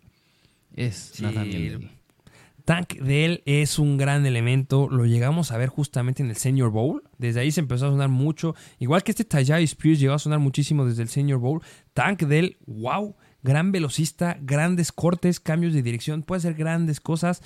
[0.75, 1.91] Es Nathaniel
[2.65, 4.89] Tank de él es un gran elemento.
[4.91, 7.08] Lo llegamos a ver justamente en el Senior Bowl.
[7.19, 8.55] Desde ahí se empezó a sonar mucho.
[8.79, 11.61] Igual que este Tajay Spears llegó a sonar muchísimo desde el Senior Bowl.
[11.93, 13.15] Tank de él, wow.
[13.43, 16.23] Gran velocista, grandes cortes, cambios de dirección.
[16.23, 17.41] Puede hacer grandes cosas.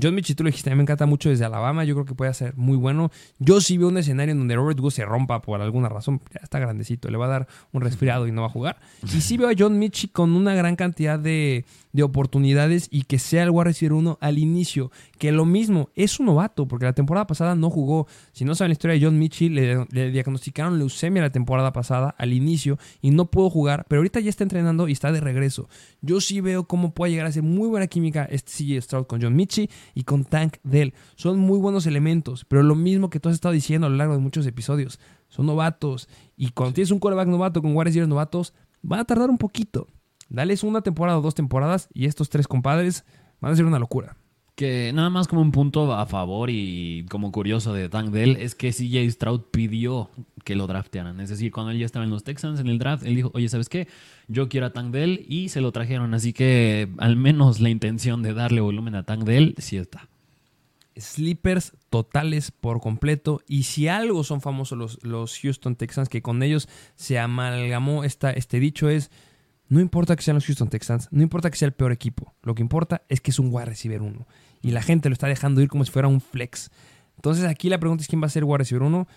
[0.00, 1.84] John Mitchell, tú lo dijiste, a mí me encanta mucho desde Alabama.
[1.84, 3.10] Yo creo que puede ser muy bueno.
[3.38, 6.20] Yo sí veo un escenario en donde Robert Woods se rompa por alguna razón.
[6.34, 8.78] Ya está grandecito, le va a dar un resfriado y no va a jugar.
[9.02, 11.64] Y sí veo a John Mitchell con una gran cantidad de,
[11.96, 14.92] de oportunidades y que sea el wide receiver uno al inicio.
[15.18, 18.06] Que lo mismo, es un novato, porque la temporada pasada no jugó.
[18.32, 22.34] Si no saben la historia de John Mitchell, le, diagnosticaron leucemia la temporada pasada al
[22.34, 25.70] inicio y no pudo jugar, pero ahorita ya está entrenando y está de regreso.
[26.02, 29.22] Yo sí veo cómo puede llegar a ser muy buena química este CJ Stroud con
[29.22, 30.94] John Mitchell y con Tank Dell.
[31.14, 34.14] Son muy buenos elementos, pero lo mismo que tú has estado diciendo a lo largo
[34.14, 34.98] de muchos episodios.
[35.28, 38.54] Son novatos y cuando tienes un quarterback novato con wide receivers novatos,
[38.90, 39.88] va a tardar un poquito.
[40.28, 43.04] Dales una temporada o dos temporadas y estos tres compadres
[43.40, 44.16] van a ser una locura.
[44.54, 48.54] Que nada más como un punto a favor y como curioso de Tank Dell es
[48.54, 50.10] que CJ Stroud pidió
[50.46, 51.20] que lo draftearan.
[51.20, 53.48] Es decir, cuando él ya estaba en los Texans en el draft, él dijo, oye,
[53.48, 53.88] ¿sabes qué?
[54.28, 56.14] Yo quiero a Tank Dell y se lo trajeron.
[56.14, 60.08] Así que al menos la intención de darle volumen a Tank Dell sí está.
[60.96, 63.42] Sleepers totales por completo.
[63.48, 68.30] Y si algo son famosos los, los Houston Texans, que con ellos se amalgamó esta,
[68.30, 69.10] este dicho es
[69.68, 72.54] no importa que sean los Houston Texans, no importa que sea el peor equipo, lo
[72.54, 74.28] que importa es que es un wide receiver 1
[74.62, 76.70] y la gente lo está dejando ir como si fuera un flex.
[77.16, 79.08] Entonces aquí la pregunta es quién va a ser wide receiver 1.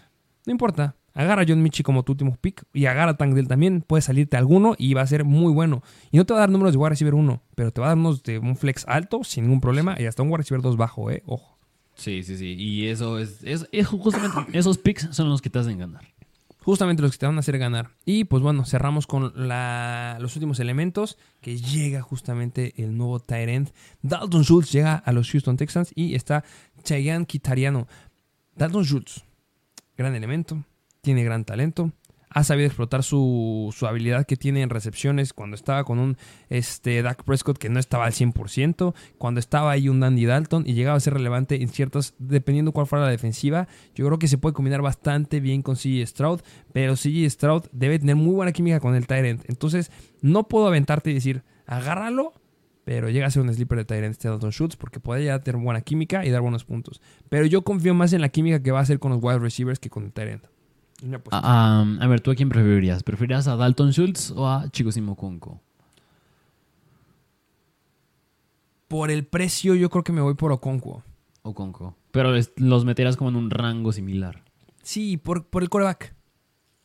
[0.45, 3.47] No importa, agarra a John Michi como tu último pick y agarra a Tank Dell
[3.47, 5.83] también, puede salirte alguno y va a ser muy bueno.
[6.11, 7.89] Y no te va a dar números de wide receiver 1, pero te va a
[7.89, 10.77] dar unos de un flex alto sin ningún problema y hasta un wide receiver 2
[10.77, 11.57] bajo, eh, ojo.
[11.95, 15.59] Sí, sí, sí, y eso es, es, es justamente esos picks son los que te
[15.59, 16.03] hacen ganar
[16.69, 17.89] justamente los que te van a hacer ganar.
[18.05, 23.69] Y pues bueno, cerramos con los últimos elementos, que llega justamente el nuevo Tyrant.
[24.03, 26.43] Dalton Schultz llega a los Houston Texans y está
[26.83, 27.87] Cheyenne Kitariano.
[28.55, 29.23] Dalton Schultz,
[29.97, 30.63] gran elemento,
[31.01, 31.91] tiene gran talento,
[32.29, 36.17] ha sabido explotar su, habilidad que tiene en recepciones cuando estaba con un
[36.49, 40.73] este, Dak Prescott que no estaba al 100%, cuando estaba ahí un Dandy Dalton y
[40.73, 43.67] llegaba a ser relevante en ciertas, dependiendo cuál fuera la defensiva.
[43.95, 47.97] Yo creo que se puede combinar bastante bien con CJ Stroud, pero CJ Stroud debe
[47.97, 49.43] tener muy buena química con el Tyrant.
[49.47, 52.33] Entonces, no puedo aventarte y decir, agárralo,
[52.83, 55.61] pero llega a ser un sleeper de Tyrant este Dalton Schultz porque puede ya tener
[55.61, 57.01] buena química y dar buenos puntos.
[57.27, 59.79] Pero yo confío más en la química que va a hacer con los wide receivers
[59.79, 60.45] que con el Tyrant.
[61.31, 63.03] A, a, ver, ¿tú a quién preferirías?
[63.03, 65.61] ¿Preferirías a Dalton Schultz o a Chigosimo Conco?
[68.87, 71.03] Por el precio, yo creo que me voy por Oconco.
[71.43, 71.95] Oconco.
[72.11, 74.43] Pero los meterás como en un rango similar.
[74.81, 76.15] Sí, por, por el coreback.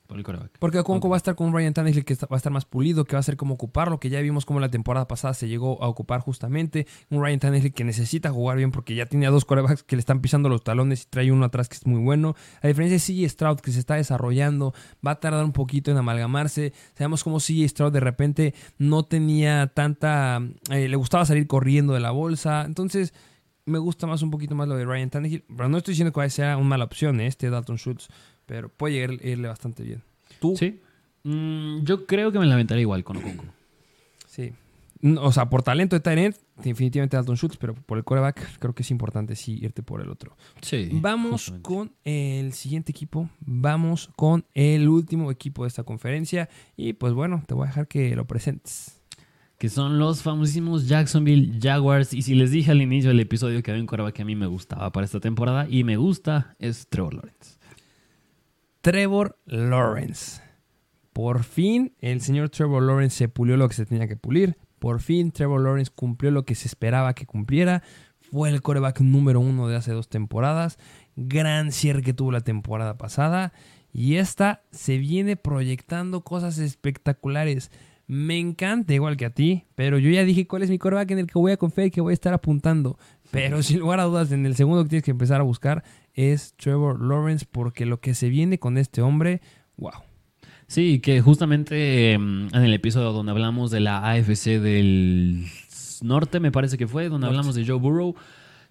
[0.06, 0.24] Por el
[0.58, 3.06] Porque Oconco va a estar con un Ryan Tannehill que va a estar más pulido,
[3.06, 5.82] que va a ser como ocuparlo, que ya vimos como la temporada pasada se llegó
[5.82, 6.86] a ocupar justamente.
[7.08, 10.00] Un Ryan Tannehill que necesita jugar bien porque ya tiene a dos corebacks que le
[10.00, 12.36] están pisando los talones y trae uno atrás que es muy bueno.
[12.60, 15.96] A diferencia de CJ Stroud que se está desarrollando, va a tardar un poquito en
[15.96, 16.74] amalgamarse.
[16.92, 20.42] Sabemos como CJ Stroud de repente no tenía tanta...
[20.70, 22.64] Eh, le gustaba salir corriendo de la bolsa.
[22.66, 23.14] Entonces
[23.66, 25.44] me gusta más un poquito más lo de Ryan Tannehill.
[25.48, 27.26] Pero no estoy diciendo que sea una mala opción ¿eh?
[27.26, 28.08] este Dalton Schultz,
[28.46, 30.02] pero puede llegar a irle bastante bien.
[30.40, 30.56] ¿Tú?
[30.56, 30.80] Sí.
[31.24, 33.44] Mm, yo creo que me la aventaré igual con Okongo.
[34.26, 34.52] Sí.
[35.18, 38.82] O sea, por talento de Tyrant, definitivamente Dalton Schultz, pero por el coreback creo que
[38.82, 40.34] es importante sí irte por el otro.
[40.62, 40.88] Sí.
[40.92, 43.28] Vamos con el siguiente equipo.
[43.40, 46.48] Vamos con el último equipo de esta conferencia.
[46.76, 48.98] Y pues bueno, te voy a dejar que lo presentes.
[49.58, 52.14] Que son los famosísimos Jacksonville Jaguars.
[52.14, 54.36] Y si les dije al inicio del episodio que había un coreback que a mí
[54.36, 57.58] me gustaba para esta temporada y me gusta, es Trevor Lawrence.
[58.84, 60.42] Trevor Lawrence.
[61.14, 64.58] Por fin el señor Trevor Lawrence se pulió lo que se tenía que pulir.
[64.78, 67.82] Por fin Trevor Lawrence cumplió lo que se esperaba que cumpliera.
[68.20, 70.78] Fue el coreback número uno de hace dos temporadas.
[71.16, 73.54] Gran cierre que tuvo la temporada pasada.
[73.90, 77.70] Y esta se viene proyectando cosas espectaculares.
[78.06, 81.20] Me encanta igual que a ti, pero yo ya dije cuál es mi coreback en
[81.20, 82.98] el que voy a confiar y que voy a estar apuntando.
[83.30, 85.82] Pero sin lugar a dudas, en el segundo que tienes que empezar a buscar
[86.14, 89.40] es Trevor Lawrence, porque lo que se viene con este hombre,
[89.76, 89.92] wow.
[90.66, 95.46] Sí, que justamente em, en el episodio donde hablamos de la AFC del
[96.02, 98.14] norte, me parece que fue, donde hablamos de Joe Burrow.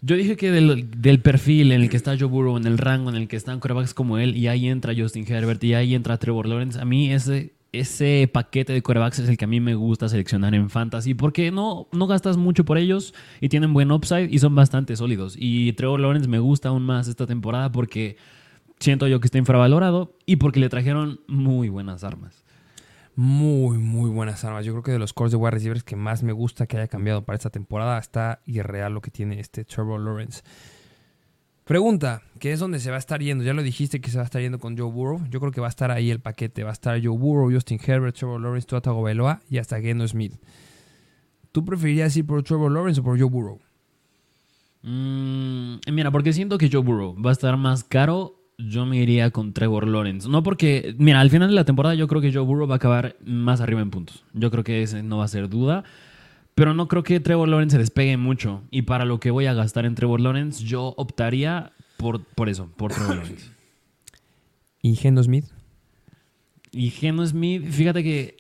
[0.02, 3.16] Yo dije que del, perfil en el que está Joe Burrow, en el rango en
[3.16, 6.48] el que están corebacks como él, y ahí entra Justin Herbert, y ahí entra Trevor
[6.48, 10.08] Lawrence, a mí ese, ese paquete de corebacks es el que a mí me gusta
[10.08, 14.40] seleccionar en fantasy, porque no, no gastas mucho por ellos y tienen buen upside y
[14.40, 15.36] son bastante sólidos.
[15.38, 18.16] Y Trevor Lawrence me gusta aún más esta temporada porque
[18.80, 22.44] siento yo que está infravalorado y porque le trajeron muy buenas armas.
[23.16, 24.66] Muy, muy buenas armas.
[24.66, 26.88] Yo creo que de los cores de wide receivers que más me gusta que haya
[26.88, 30.44] cambiado para esta temporada está irreal lo que tiene este Trevor Lawrence.
[31.64, 33.46] Pregunta, ¿qué es donde se va a estar yendo?
[33.46, 35.22] Ya lo dijiste que se va a estar yendo con Joe Burrow.
[35.30, 36.66] Yo creo que va a estar ahí el paquete.
[36.66, 40.34] Va a estar Joe Burrow, Justin Herbert, Trevor Lawrence, Tua Tagovailoa y hasta Geno Smith.
[41.54, 43.62] ¿Tú preferirías ir por Trevor Lawrence o por Joe Burrow?
[44.82, 49.32] Mm, mira, porque siento que Joe Burrow va a estar más caro yo me iría
[49.32, 50.28] con Trevor Lawrence.
[50.28, 52.76] No porque, mira, al final de la temporada yo creo que Joe Burrow va a
[52.76, 54.26] acabar más arriba en puntos.
[54.34, 55.86] Yo creo que ese no va a ser duda.
[56.56, 58.64] Pero no creo que Trevor Lawrence se despegue mucho.
[58.70, 61.72] Y para lo que voy a gastar en Trevor Lawrence, yo optaría
[62.04, 63.50] por, por eso, por Trevor Lawrence.
[64.82, 65.46] ¿Y Geno Smith?
[66.72, 68.38] Y Geno Smith, fíjate que.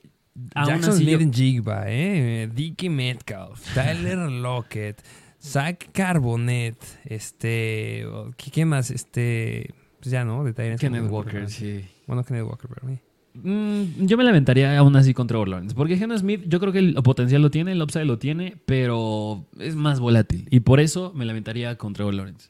[0.56, 2.49] Jackson Smith en Jigba, ¿eh?
[2.54, 5.02] Dickie Metcalf, Tyler Lockett,
[5.41, 8.06] Zach Carbonet, este.
[8.38, 8.91] ¿Qué más?
[8.91, 9.73] Este.
[9.99, 10.43] Pues ya, ¿no?
[10.43, 11.86] De Kenneth Walker, sí.
[12.08, 12.99] Bueno, Kenneth Walker, pero mí.
[13.36, 15.76] Mm, yo me lamentaría aún así con Trevor Lawrence.
[15.76, 19.45] Porque Geno Smith, yo creo que el potencial lo tiene, el upside lo tiene, pero
[19.60, 20.47] es más volátil.
[20.52, 22.49] Y por eso me lamentaría con Trevor Lawrence.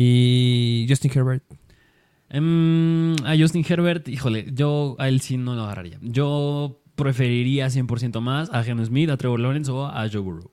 [0.00, 1.42] ¿Y Justin Herbert?
[2.28, 5.98] Em, a Justin Herbert, híjole, yo a él sí no lo agarraría.
[6.02, 10.52] Yo preferiría 100% más a Geno Smith, a Trevor Lawrence o a Joe Burrow.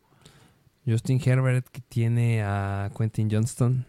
[0.87, 3.85] Justin Herbert que tiene a Quentin Johnston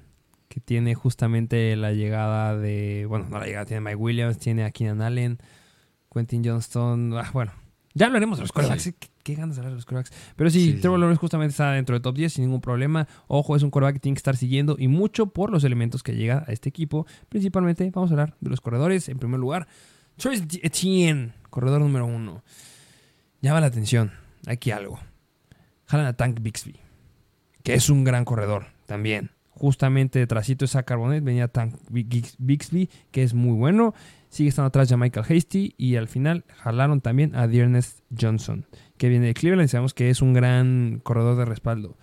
[0.49, 4.71] que tiene justamente la llegada de, bueno, no la llegada, tiene Mike Williams, tiene a
[4.71, 5.39] Keenan Allen,
[6.13, 7.53] Quentin Johnston, ah, bueno,
[7.95, 8.93] ya hablaremos de los quarterbacks,
[9.27, 10.13] ¿Qué, ganas de hablar de los quarterbacks.
[10.37, 13.09] Pero sí, Trevor Lawrence justamente está dentro del top 10 sin ningún problema.
[13.27, 16.15] Ojo, es un quarterback que tiene que estar siguiendo y mucho por los elementos que
[16.15, 17.07] llega a este equipo.
[17.29, 19.09] Principalmente, vamos a hablar de los corredores.
[19.09, 19.67] En primer lugar,
[20.17, 22.45] Travis Etienne, corredor número uno.
[23.41, 24.13] Llama la atención,
[24.47, 25.01] aquí algo.
[25.87, 26.77] Jalan a Tank Bixby,
[27.65, 33.23] que es un gran corredor también justamente detrásito de esa Carbonet venía Tank Bixby, que
[33.23, 33.95] es muy bueno.
[34.29, 38.67] Sigue estando atrás de Michael Hasty y al final jalaron también a Dearness Johnson,
[38.99, 39.69] que viene de Cleveland.
[39.69, 41.97] Sabemos que es un gran corredor de respaldo.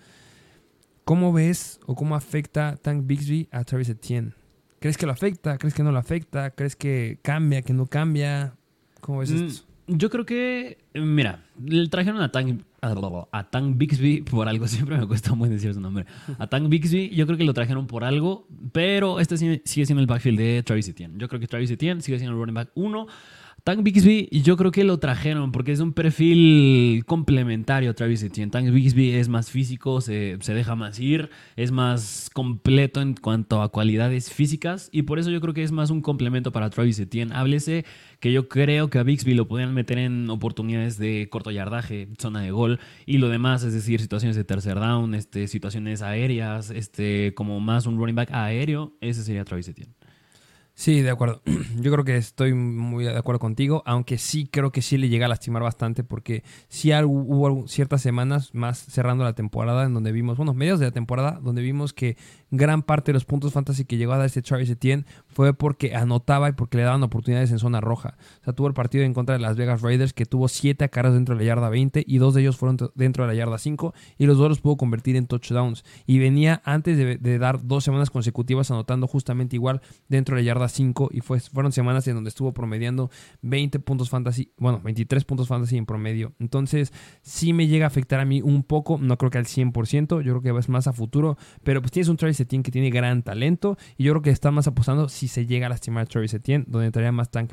[1.04, 4.32] ¿Cómo ves o cómo afecta Tank Bixby a Travis Etienne?
[4.80, 5.58] ¿Crees que lo afecta?
[5.58, 6.50] ¿Crees que no lo afecta?
[6.50, 8.54] ¿Crees que cambia, que no cambia?
[9.00, 9.66] ¿Cómo ves mm, esto?
[9.86, 12.62] Yo creo que, mira, le trajeron a Tank,
[13.32, 16.06] a Tank Bixby por algo, siempre me cuesta muy decir su nombre.
[16.38, 20.06] A Tank Bixby, yo creo que lo trajeron por algo, pero este sigue siendo el
[20.06, 21.14] backfield de Travis Etienne.
[21.18, 23.06] Yo creo que Travis Etienne sigue siendo el running back 1.
[23.64, 28.50] Tank Bixby, yo creo que lo trajeron porque es un perfil complementario a Travis Etienne.
[28.50, 33.62] Tank Bixby es más físico, se, se, deja más ir, es más completo en cuanto
[33.62, 36.98] a cualidades físicas y por eso yo creo que es más un complemento para Travis
[36.98, 37.32] Etienne.
[37.34, 37.86] Háblese
[38.20, 42.42] que yo creo que a Bixby lo podían meter en oportunidades de corto yardaje, zona
[42.42, 47.32] de gol y lo demás, es decir, situaciones de tercer down, este, situaciones aéreas, este,
[47.32, 49.94] como más un running back aéreo, ese sería Travis Etienne.
[50.76, 51.40] Sí, de acuerdo.
[51.80, 55.26] Yo creo que estoy muy de acuerdo contigo, aunque sí creo que sí le llega
[55.26, 60.36] a lastimar bastante porque sí hubo ciertas semanas más cerrando la temporada en donde vimos,
[60.36, 62.16] bueno, medios de la temporada, donde vimos que
[62.50, 65.94] gran parte de los puntos fantasy que llegó a dar este Travis Etienne fue porque
[65.94, 68.16] anotaba y porque le daban oportunidades en zona roja.
[68.40, 71.12] O sea, tuvo el partido en contra de las Vegas Raiders que tuvo siete caras
[71.14, 73.94] dentro de la yarda 20 y dos de ellos fueron dentro de la yarda 5
[74.18, 75.84] y los dos los pudo convertir en touchdowns.
[76.06, 80.68] Y venía antes de, dar dos semanas consecutivas anotando justamente igual dentro de la yarda
[80.68, 83.10] 5 y fue, fueron semanas en donde estuvo promediando
[83.42, 86.32] 20 puntos fantasy, bueno, 23 puntos fantasy en promedio.
[86.38, 90.22] Entonces, sí me llega a afectar a mí un poco, no creo que al 100%,
[90.22, 92.90] yo creo que es más a futuro, pero pues tienes un Travis Etienne que tiene
[92.90, 96.34] gran talento y yo creo que está más apostando se llega a lastimar a Travis
[96.34, 97.52] Etienne, donde entraría más Tank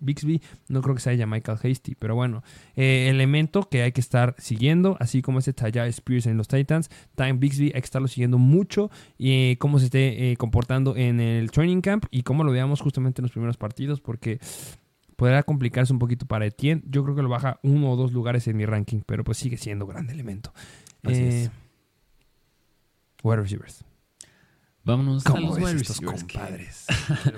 [0.00, 2.42] Bixby, no creo que sea ya Michael Hasty, pero bueno,
[2.74, 6.90] eh, elemento que hay que estar siguiendo, así como ese Taya Spears en los Titans,
[7.14, 11.50] Tank Bixby hay que estarlo siguiendo mucho y cómo se esté eh, comportando en el
[11.50, 14.38] training camp y cómo lo veamos justamente en los primeros partidos, porque
[15.16, 16.82] podrá complicarse un poquito para Etienne.
[16.86, 19.56] Yo creo que lo baja uno o dos lugares en mi ranking, pero pues sigue
[19.56, 20.52] siendo gran elemento.
[21.02, 21.50] Así eh,
[23.22, 23.84] Wide receivers.
[24.86, 26.22] Vámonos a los wide receivers.
[26.22, 26.86] compadres.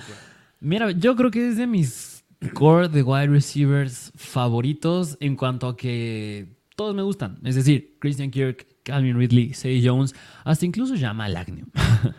[0.60, 2.22] Mira, yo creo que es de mis
[2.52, 6.46] core de wide receivers favoritos en cuanto a que
[6.76, 7.38] todos me gustan.
[7.44, 11.66] Es decir, Christian Kirk, Calvin Ridley, Say Jones, hasta incluso Jamal Agnew.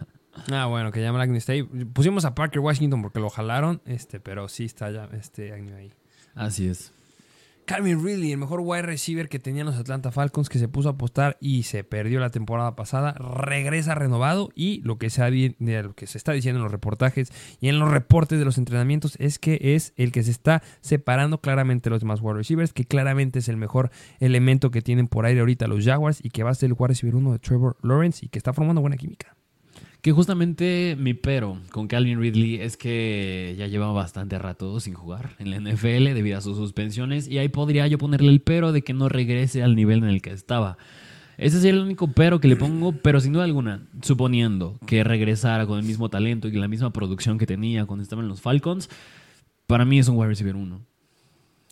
[0.52, 1.64] Ah, bueno, que llama Agnew ahí.
[1.64, 5.92] Pusimos a Parker Washington porque lo jalaron, este, pero sí está ya este Agnew ahí.
[6.34, 6.92] Así es.
[7.70, 10.94] Calvin Ridley, el mejor wide receiver que tenían los Atlanta Falcons, que se puso a
[10.94, 16.32] apostar y se perdió la temporada pasada, regresa renovado y lo que, se se está
[16.32, 20.12] diciendo en los reportajes y en los reportes de los entrenamientos es que es el
[20.12, 24.72] que se está separando claramente los demás wide receivers, que claramente es el mejor elemento
[24.72, 27.18] que tienen por aire ahorita los Jaguars y que va a ser el wide receiver
[27.18, 29.39] uno de Trevor Lawrence y que está formando buena química.
[30.02, 35.32] Que justamente mi pero con Calvin Ridley es que ya lleva bastante rato sin jugar
[35.40, 38.82] en la NFL debido a sus suspensiones y ahí podría yo ponerle el pero de
[38.82, 40.78] que no regrese al nivel en el que estaba.
[41.38, 45.66] Ese sería el único pero que le pongo, pero sin duda alguna, suponiendo que regresara
[45.66, 48.90] con el mismo talento y la misma producción que tenía cuando estaba en los Falcons,
[49.68, 50.89] para mí es un wide receiver 1.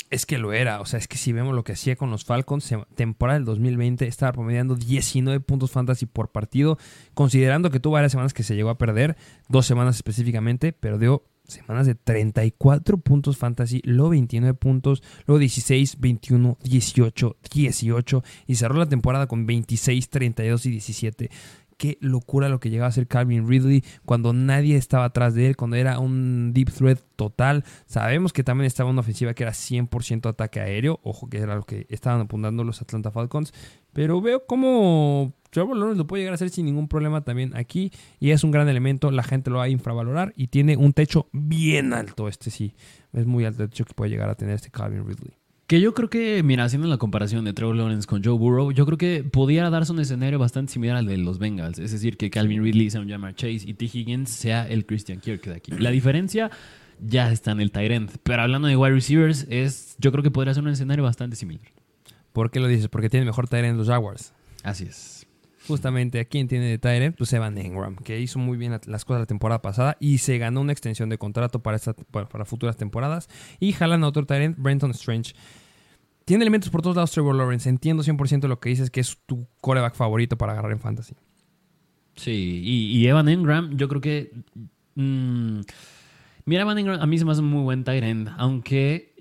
[0.09, 2.23] Es que lo era, o sea, es que si vemos lo que hacía con los
[2.23, 6.77] Falcons, temporada del 2020 estaba promediando 19 puntos fantasy por partido,
[7.13, 9.17] considerando que tuvo varias semanas que se llegó a perder,
[9.49, 15.99] dos semanas específicamente, pero dio semanas de 34 puntos fantasy, luego 29 puntos, luego 16,
[15.99, 21.29] 21, 18, 18 y cerró la temporada con 26, 32 y 17
[21.77, 25.55] qué locura lo que llegaba a ser Calvin Ridley cuando nadie estaba atrás de él,
[25.55, 27.63] cuando era un deep threat total.
[27.85, 31.63] Sabemos que también estaba una ofensiva que era 100% ataque aéreo, ojo que era lo
[31.63, 33.53] que estaban apuntando los Atlanta Falcons,
[33.93, 37.91] pero veo cómo Trevor Lawrence lo puede llegar a hacer sin ningún problema también aquí
[38.19, 41.29] y es un gran elemento, la gente lo va a infravalorar y tiene un techo
[41.31, 42.73] bien alto, este sí,
[43.13, 45.37] es muy alto el techo que puede llegar a tener este Calvin Ridley.
[45.67, 48.85] Que yo creo que, mira, haciendo la comparación de Trevor Lawrence con Joe Burrow, yo
[48.85, 51.77] creo que pudiera darse un escenario bastante similar al de los Bengals.
[51.77, 53.83] Es decir, que Calvin Ridley sea un Jamar Chase y T.
[53.83, 55.73] Higgins sea el Christian Kirk de aquí.
[55.73, 56.51] La diferencia
[57.05, 58.11] ya está en el Tyrant.
[58.23, 61.67] Pero hablando de wide receivers, es, yo creo que podría ser un escenario bastante similar.
[62.31, 62.87] ¿Por qué lo dices?
[62.87, 64.31] Porque tiene mejor Tyrant los Jaguars.
[64.63, 65.16] Así es.
[65.67, 69.21] Justamente a quien tiene de Tyrant, pues Evan Engram, que hizo muy bien las cosas
[69.21, 71.77] la temporada pasada y se ganó una extensión de contrato para,
[72.11, 73.29] para, futuras temporadas.
[73.59, 75.33] Y jalan a otro Tyrant, Brenton Strange.
[76.25, 77.69] Tiene elementos por todos lados Trevor Lawrence.
[77.69, 81.15] Entiendo 100% lo que dices, que es tu coreback favorito para agarrar en fantasy.
[82.15, 84.31] Sí, y, Evan Engram, yo creo que...
[84.95, 85.61] Mm,
[86.45, 89.16] mira, Evan Engram a mí se me hace muy buen end, aunque...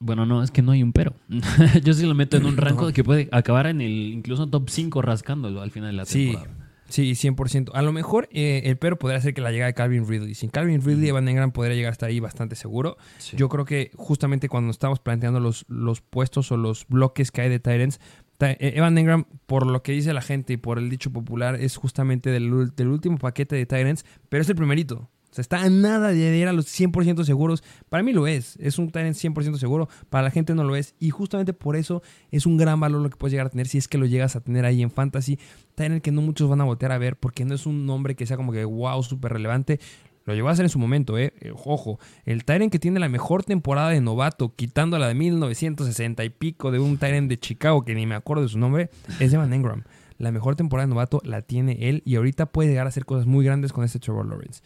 [0.00, 1.14] Bueno, no, es que no hay un pero.
[1.84, 4.68] yo sí lo meto en un rango de que puede acabar en el incluso top
[4.70, 6.56] 5 rascándolo al final de la temporada.
[6.88, 7.70] Sí, 100%.
[7.72, 10.34] A lo mejor eh, el pero podría ser que la llegada de Calvin Ridley.
[10.34, 12.96] Sin Calvin Ridley, Evan Engram podría llegar a estar ahí bastante seguro.
[13.36, 17.48] Yo creo que justamente cuando estamos planteando los, los puestos o los bloques que hay
[17.48, 18.00] de Titans,
[18.40, 21.76] eh, Evan Engram, por lo que dice la gente y por el dicho popular, es
[21.76, 25.08] justamente del, del último paquete de Titans, pero es el primerito.
[25.30, 27.62] O sea, está a nada de ir a los 100% seguros.
[27.88, 28.56] Para mí lo es.
[28.56, 29.88] Es un Tyrant 100% seguro.
[30.08, 30.94] Para la gente no lo es.
[30.98, 32.02] Y justamente por eso
[32.32, 34.34] es un gran valor lo que puedes llegar a tener si es que lo llegas
[34.34, 35.38] a tener ahí en Fantasy.
[35.76, 38.26] Tyrant que no muchos van a voltear a ver porque no es un nombre que
[38.26, 39.78] sea como que wow, súper relevante.
[40.26, 41.32] Lo llegó a hacer en su momento, ¿eh?
[41.40, 46.24] eh ojo, el Tyrant que tiene la mejor temporada de novato, quitando la de 1960
[46.24, 49.32] y pico de un Tyrant de Chicago que ni me acuerdo de su nombre, es
[49.32, 49.84] Evan Engram.
[50.18, 53.26] La mejor temporada de novato la tiene él y ahorita puede llegar a hacer cosas
[53.26, 54.60] muy grandes con este Trevor Lawrence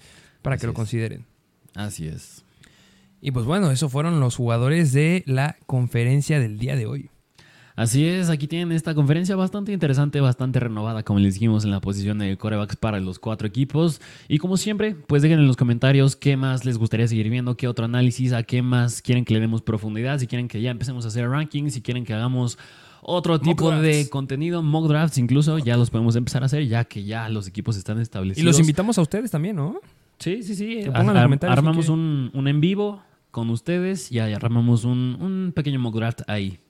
[0.44, 1.24] para que lo consideren.
[1.74, 2.44] Así es.
[3.22, 7.08] Y pues bueno, esos fueron los jugadores de la conferencia del día de hoy.
[7.76, 11.80] Así es, aquí tienen esta conferencia bastante interesante, bastante renovada, como les dijimos, en la
[11.80, 14.02] posición de corebacks para los cuatro equipos.
[14.28, 17.66] Y como siempre, pues dejen en los comentarios qué más les gustaría seguir viendo, qué
[17.66, 21.06] otro análisis, a qué más quieren que le demos profundidad, si quieren que ya empecemos
[21.06, 22.58] a hacer rankings, si quieren que hagamos
[23.00, 27.02] otro tipo de contenido, mock drafts incluso, ya los podemos empezar a hacer ya que
[27.02, 28.42] ya los equipos están establecidos.
[28.42, 29.80] Y los invitamos a ustedes también, ¿no?
[30.18, 30.84] Sí, sí, sí.
[30.84, 35.96] Los comentarios armamos un, un en vivo con ustedes y armamos un, un pequeño mock
[35.96, 36.60] draft ahí.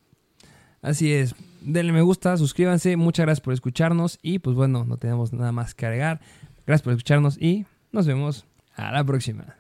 [0.82, 1.34] Así es.
[1.62, 2.96] Denle me gusta, suscríbanse.
[2.96, 4.18] Muchas gracias por escucharnos.
[4.22, 6.20] Y pues bueno, no tenemos nada más que agregar.
[6.66, 9.56] Gracias por escucharnos y nos vemos a la próxima.